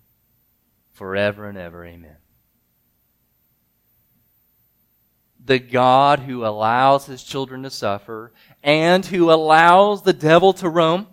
forever 0.93 1.47
and 1.47 1.57
ever. 1.57 1.85
Amen. 1.85 2.17
The 5.43 5.59
God 5.59 6.19
who 6.19 6.45
allows 6.45 7.05
his 7.05 7.23
children 7.23 7.63
to 7.63 7.69
suffer 7.69 8.33
and 8.63 9.05
who 9.05 9.31
allows 9.31 10.01
the 10.01 10.13
devil 10.13 10.53
to 10.53 10.69
roam 10.69 11.07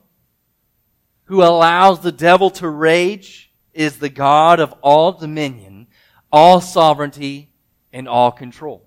who 1.33 1.43
allows 1.43 2.01
the 2.01 2.13
devil 2.13 2.51
to 2.51 2.69
rage 2.69 3.51
is 3.73 3.97
the 3.97 4.11
God 4.11 4.61
of 4.61 4.75
all 4.83 5.13
dominion, 5.13 5.87
all 6.31 6.61
sovereignty, 6.61 7.51
and 7.91 8.07
all 8.07 8.31
control. 8.31 8.87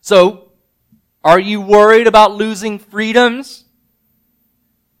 So, 0.00 0.52
are 1.24 1.40
you 1.40 1.60
worried 1.60 2.06
about 2.06 2.36
losing 2.36 2.78
freedoms? 2.78 3.64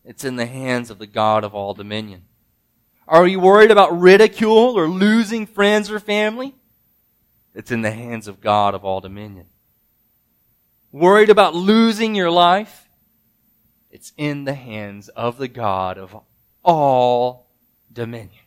It's 0.06 0.24
in 0.24 0.36
the 0.36 0.46
hands 0.46 0.90
of 0.90 0.98
the 0.98 1.06
God 1.06 1.42
of 1.42 1.52
all 1.52 1.74
dominion. 1.74 2.22
Are 3.08 3.26
you 3.26 3.40
worried 3.40 3.72
about 3.72 3.98
ridicule 3.98 4.78
or 4.78 4.88
losing 4.88 5.46
friends 5.46 5.90
or 5.90 5.98
family? 5.98 6.54
It's 7.54 7.72
in 7.72 7.82
the 7.82 7.90
hands 7.90 8.28
of 8.28 8.40
God 8.40 8.74
of 8.74 8.84
all 8.84 9.00
dominion. 9.00 9.46
Worried 10.92 11.28
about 11.28 11.54
losing 11.54 12.14
your 12.14 12.30
life? 12.30 12.88
It's 13.90 14.12
in 14.16 14.44
the 14.44 14.54
hands 14.54 15.08
of 15.08 15.38
the 15.38 15.48
God 15.48 15.98
of 15.98 16.16
all 16.62 17.48
dominion. 17.92 18.44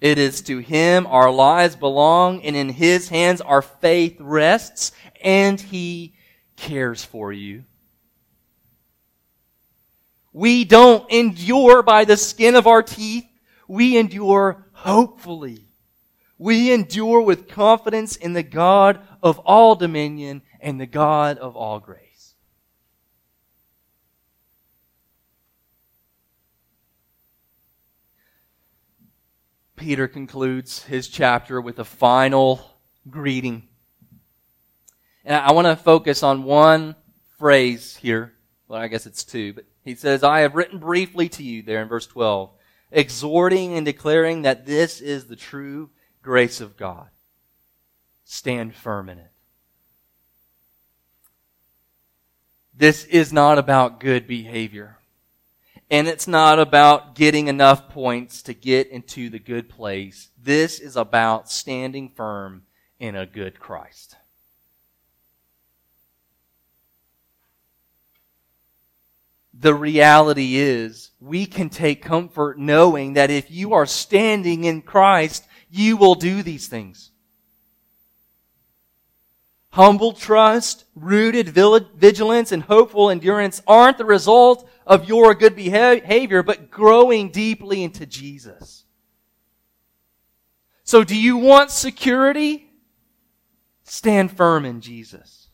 It 0.00 0.18
is 0.18 0.40
to 0.42 0.58
Him 0.58 1.06
our 1.06 1.30
lives 1.30 1.76
belong, 1.76 2.42
and 2.42 2.56
in 2.56 2.70
His 2.70 3.10
hands 3.10 3.40
our 3.40 3.62
faith 3.62 4.16
rests, 4.18 4.92
and 5.22 5.60
He 5.60 6.14
cares 6.56 7.04
for 7.04 7.32
you. 7.32 7.64
We 10.32 10.64
don't 10.64 11.10
endure 11.10 11.82
by 11.82 12.04
the 12.04 12.16
skin 12.16 12.54
of 12.54 12.66
our 12.66 12.82
teeth. 12.82 13.26
We 13.68 13.96
endure 13.98 14.66
hopefully. 14.72 15.66
We 16.38 16.72
endure 16.72 17.20
with 17.20 17.48
confidence 17.48 18.16
in 18.16 18.32
the 18.32 18.42
God 18.42 19.00
of 19.22 19.38
all 19.40 19.76
dominion 19.76 20.42
and 20.60 20.80
the 20.80 20.86
God 20.86 21.38
of 21.38 21.56
all 21.56 21.78
grace. 21.78 22.34
Peter 29.76 30.06
concludes 30.06 30.84
his 30.84 31.08
chapter 31.08 31.60
with 31.60 31.78
a 31.78 31.84
final 31.84 32.78
greeting. 33.10 33.68
And 35.24 35.36
I 35.36 35.52
want 35.52 35.66
to 35.66 35.76
focus 35.76 36.22
on 36.22 36.44
one 36.44 36.94
phrase 37.36 37.96
here. 37.96 38.32
Well, 38.68 38.80
I 38.80 38.88
guess 38.88 39.06
it's 39.06 39.24
two, 39.24 39.52
but 39.52 39.64
he 39.84 39.94
says, 39.94 40.22
I 40.22 40.40
have 40.40 40.54
written 40.54 40.78
briefly 40.78 41.28
to 41.30 41.42
you 41.42 41.62
there 41.62 41.82
in 41.82 41.88
verse 41.88 42.06
12, 42.06 42.50
exhorting 42.90 43.74
and 43.74 43.84
declaring 43.84 44.42
that 44.42 44.66
this 44.66 45.00
is 45.00 45.26
the 45.26 45.36
true 45.36 45.90
grace 46.22 46.60
of 46.60 46.76
God. 46.76 47.08
Stand 48.24 48.74
firm 48.74 49.08
in 49.08 49.18
it. 49.18 49.32
This 52.74 53.04
is 53.04 53.32
not 53.32 53.58
about 53.58 54.00
good 54.00 54.26
behavior. 54.26 54.98
And 55.90 56.08
it's 56.08 56.26
not 56.26 56.58
about 56.58 57.14
getting 57.14 57.48
enough 57.48 57.90
points 57.90 58.42
to 58.44 58.54
get 58.54 58.88
into 58.88 59.28
the 59.28 59.38
good 59.38 59.68
place. 59.68 60.30
This 60.42 60.80
is 60.80 60.96
about 60.96 61.50
standing 61.50 62.08
firm 62.08 62.62
in 62.98 63.14
a 63.14 63.26
good 63.26 63.60
Christ. 63.60 64.16
The 69.54 69.74
reality 69.74 70.56
is, 70.56 71.10
we 71.20 71.46
can 71.46 71.68
take 71.68 72.02
comfort 72.02 72.58
knowing 72.58 73.14
that 73.14 73.30
if 73.30 73.50
you 73.50 73.74
are 73.74 73.86
standing 73.86 74.64
in 74.64 74.82
Christ, 74.82 75.46
you 75.70 75.96
will 75.96 76.14
do 76.14 76.42
these 76.42 76.68
things. 76.68 77.10
Humble 79.70 80.12
trust, 80.12 80.84
rooted 80.94 81.48
vigilance, 81.48 82.52
and 82.52 82.62
hopeful 82.62 83.08
endurance 83.08 83.62
aren't 83.66 83.98
the 83.98 84.04
result 84.04 84.68
of 84.86 85.08
your 85.08 85.34
good 85.34 85.56
behavior, 85.56 86.42
but 86.42 86.70
growing 86.70 87.30
deeply 87.30 87.82
into 87.82 88.04
Jesus. 88.04 88.84
So 90.84 91.04
do 91.04 91.16
you 91.16 91.38
want 91.38 91.70
security? 91.70 92.68
Stand 93.84 94.36
firm 94.36 94.64
in 94.64 94.80
Jesus. 94.80 95.48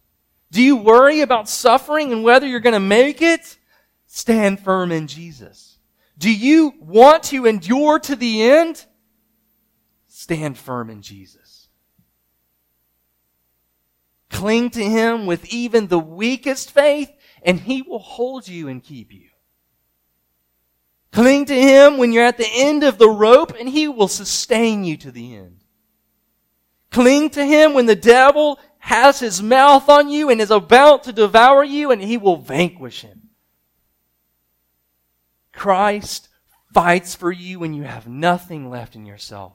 Do 0.50 0.62
you 0.62 0.76
worry 0.76 1.20
about 1.20 1.48
suffering 1.48 2.12
and 2.12 2.24
whether 2.24 2.46
you're 2.46 2.60
going 2.60 2.72
to 2.72 2.80
make 2.80 3.22
it? 3.22 3.56
Stand 4.08 4.58
firm 4.58 4.90
in 4.90 5.06
Jesus. 5.06 5.78
Do 6.16 6.32
you 6.32 6.74
want 6.80 7.22
to 7.24 7.46
endure 7.46 7.98
to 8.00 8.16
the 8.16 8.42
end? 8.42 8.84
Stand 10.08 10.58
firm 10.58 10.90
in 10.90 11.02
Jesus. 11.02 11.68
Cling 14.30 14.70
to 14.70 14.82
Him 14.82 15.26
with 15.26 15.44
even 15.52 15.86
the 15.86 15.98
weakest 15.98 16.72
faith 16.72 17.10
and 17.42 17.60
He 17.60 17.82
will 17.82 18.00
hold 18.00 18.48
you 18.48 18.66
and 18.68 18.82
keep 18.82 19.12
you. 19.12 19.28
Cling 21.12 21.44
to 21.46 21.54
Him 21.54 21.98
when 21.98 22.12
you're 22.12 22.24
at 22.24 22.38
the 22.38 22.50
end 22.50 22.82
of 22.84 22.98
the 22.98 23.08
rope 23.08 23.52
and 23.60 23.68
He 23.68 23.88
will 23.88 24.08
sustain 24.08 24.84
you 24.84 24.96
to 24.96 25.12
the 25.12 25.36
end. 25.36 25.64
Cling 26.90 27.30
to 27.30 27.44
Him 27.44 27.74
when 27.74 27.86
the 27.86 27.94
devil 27.94 28.58
has 28.78 29.20
his 29.20 29.42
mouth 29.42 29.88
on 29.90 30.08
you 30.08 30.30
and 30.30 30.40
is 30.40 30.50
about 30.50 31.04
to 31.04 31.12
devour 31.12 31.62
you 31.62 31.90
and 31.90 32.00
He 32.00 32.16
will 32.16 32.38
vanquish 32.38 33.02
him. 33.02 33.27
Christ 35.58 36.28
fights 36.72 37.16
for 37.16 37.32
you 37.32 37.58
when 37.58 37.74
you 37.74 37.82
have 37.82 38.06
nothing 38.06 38.70
left 38.70 38.94
in 38.94 39.04
yourself. 39.04 39.52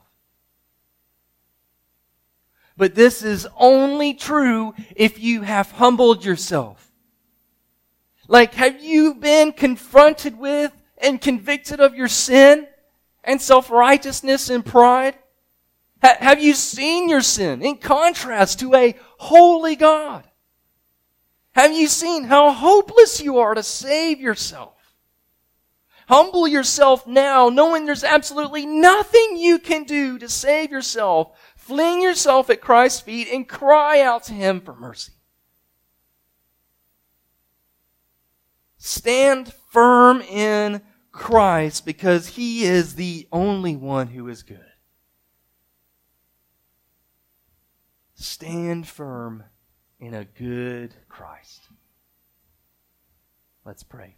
But 2.75 2.93
this 2.93 3.23
is 3.23 3.47
only 3.57 4.13
true 4.13 4.73
if 4.95 5.17
you 5.17 5.43
have 5.43 5.71
humbled 5.71 6.25
yourself. 6.25 6.91
Like, 8.27 8.53
have 8.55 8.83
you 8.83 9.15
been 9.15 9.53
confronted 9.53 10.37
with 10.37 10.73
and 10.97 11.21
convicted 11.21 11.79
of 11.79 11.95
your 11.95 12.09
sin 12.09 12.67
and 13.23 13.41
self-righteousness 13.41 14.49
and 14.49 14.65
pride? 14.65 15.15
Ha- 16.03 16.17
have 16.19 16.43
you 16.43 16.53
seen 16.53 17.07
your 17.07 17.21
sin 17.21 17.61
in 17.61 17.77
contrast 17.77 18.59
to 18.59 18.75
a 18.75 18.95
holy 19.19 19.77
God? 19.77 20.27
Have 21.53 21.71
you 21.71 21.87
seen 21.87 22.25
how 22.25 22.51
hopeless 22.51 23.21
you 23.21 23.37
are 23.37 23.53
to 23.53 23.63
save 23.63 24.19
yourself? 24.19 24.82
Humble 26.07 26.47
yourself 26.47 27.07
now, 27.07 27.49
knowing 27.49 27.85
there's 27.85 28.03
absolutely 28.03 28.65
nothing 28.65 29.37
you 29.37 29.59
can 29.59 29.83
do 29.83 30.19
to 30.19 30.27
save 30.27 30.71
yourself. 30.71 31.37
Fling 31.55 32.01
yourself 32.01 32.49
at 32.49 32.61
Christ's 32.61 33.01
feet 33.01 33.29
and 33.31 33.47
cry 33.47 34.01
out 34.01 34.23
to 34.25 34.33
Him 34.33 34.59
for 34.59 34.75
mercy. 34.75 35.13
Stand 38.77 39.53
firm 39.71 40.21
in 40.21 40.81
Christ 41.13 41.85
because 41.85 42.27
He 42.27 42.65
is 42.65 42.95
the 42.95 43.27
only 43.31 43.77
one 43.77 44.07
who 44.07 44.27
is 44.27 44.43
good. 44.43 44.59
Stand 48.15 48.87
firm 48.87 49.45
in 49.99 50.13
a 50.13 50.25
good 50.25 50.93
Christ. 51.07 51.61
Let's 53.65 53.83
pray. 53.83 54.17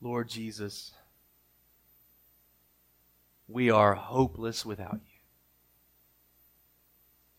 Lord 0.00 0.28
Jesus, 0.28 0.92
we 3.48 3.70
are 3.70 3.94
hopeless 3.94 4.64
without 4.64 4.94
you. 4.94 5.18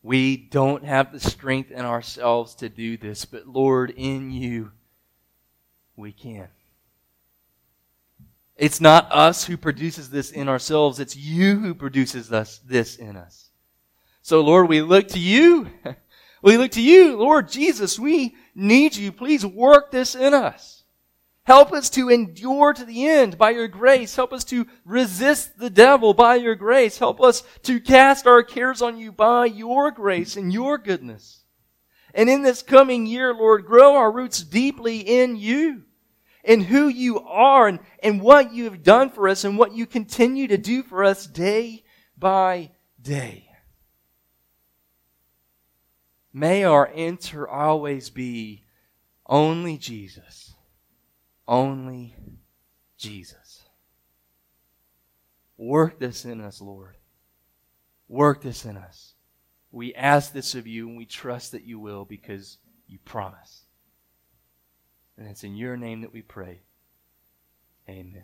We 0.02 0.38
don't 0.38 0.84
have 0.84 1.12
the 1.12 1.20
strength 1.20 1.72
in 1.72 1.86
ourselves 1.86 2.56
to 2.56 2.70
do 2.70 2.98
this, 2.98 3.26
but 3.26 3.48
Lord, 3.48 3.94
in 3.96 4.32
you, 4.32 4.72
we 5.96 6.12
can. 6.12 6.48
It's 8.56 8.82
not 8.82 9.12
us 9.12 9.46
who 9.46 9.56
produces 9.56 10.10
this 10.10 10.32
in 10.32 10.50
ourselves, 10.50 11.00
it's 11.00 11.16
you 11.16 11.60
who 11.60 11.74
produces 11.74 12.32
us, 12.32 12.60
this 12.60 12.98
in 12.98 13.16
us. 13.16 13.50
So 14.22 14.42
Lord, 14.42 14.68
we 14.68 14.82
look 14.82 15.08
to 15.10 15.20
you. 15.20 15.70
We 16.42 16.58
look 16.58 16.72
to 16.72 16.82
you, 16.82 17.18
Lord 17.18 17.50
Jesus, 17.50 18.00
we 18.00 18.36
need 18.56 18.96
you. 18.96 19.12
Please 19.12 19.46
work 19.46 19.92
this 19.92 20.16
in 20.16 20.34
us. 20.34 20.79
Help 21.50 21.74
us 21.74 21.90
to 21.90 22.10
endure 22.10 22.74
to 22.74 22.86
the 22.86 23.08
end 23.08 23.36
by 23.36 23.50
your 23.50 23.68
grace. 23.68 24.16
Help 24.16 24.34
us 24.34 24.44
to 24.44 24.68
resist 24.86 25.58
the 25.58 25.72
devil 25.72 26.14
by 26.14 26.36
your 26.36 26.54
grace. 26.54 27.00
Help 27.00 27.20
us 27.20 27.42
to 27.64 27.80
cast 27.80 28.28
our 28.28 28.44
cares 28.44 28.84
on 28.84 29.00
you 29.00 29.12
by 29.12 29.46
your 29.46 29.90
grace 29.90 30.38
and 30.38 30.54
your 30.54 30.78
goodness. 30.78 31.44
And 32.14 32.30
in 32.30 32.44
this 32.44 32.62
coming 32.62 33.08
year, 33.08 33.34
Lord, 33.34 33.66
grow 33.66 33.96
our 33.96 34.12
roots 34.12 34.44
deeply 34.44 35.00
in 35.00 35.38
you, 35.38 35.86
in 36.44 36.62
who 36.62 36.88
you 36.88 37.20
are 37.22 37.68
and, 37.68 37.80
and 38.04 38.22
what 38.22 38.54
you 38.54 38.66
have 38.66 38.84
done 38.84 39.10
for 39.10 39.28
us 39.28 39.44
and 39.44 39.58
what 39.58 39.74
you 39.74 39.88
continue 39.88 40.50
to 40.50 40.58
do 40.60 40.84
for 40.84 41.04
us 41.04 41.26
day 41.26 41.84
by 42.16 42.70
day. 43.02 43.50
May 46.32 46.64
our 46.64 46.92
answer 46.94 47.48
always 47.48 48.12
be 48.12 48.66
only 49.26 49.80
Jesus 49.80 50.49
only 51.50 52.16
Jesus. 52.98 53.64
Work 55.58 56.00
this 56.00 56.24
in 56.24 56.40
us, 56.40 56.62
Lord. 56.62 56.96
Work 58.08 58.42
this 58.44 58.64
in 58.64 58.78
us. 58.78 59.16
We 59.72 59.94
ask 59.94 60.32
this 60.32 60.56
of 60.56 60.68
you 60.68 60.88
and 60.88 60.98
we 60.98 61.06
trust 61.06 61.52
that 61.52 61.64
you 61.64 61.80
will 61.80 62.06
because 62.06 62.60
you 62.88 63.00
promise. 63.04 63.66
And 65.18 65.28
it's 65.28 65.44
in 65.44 65.56
your 65.56 65.76
name 65.76 66.02
that 66.02 66.14
we 66.14 66.22
pray. 66.22 66.62
Amen. 67.90 68.24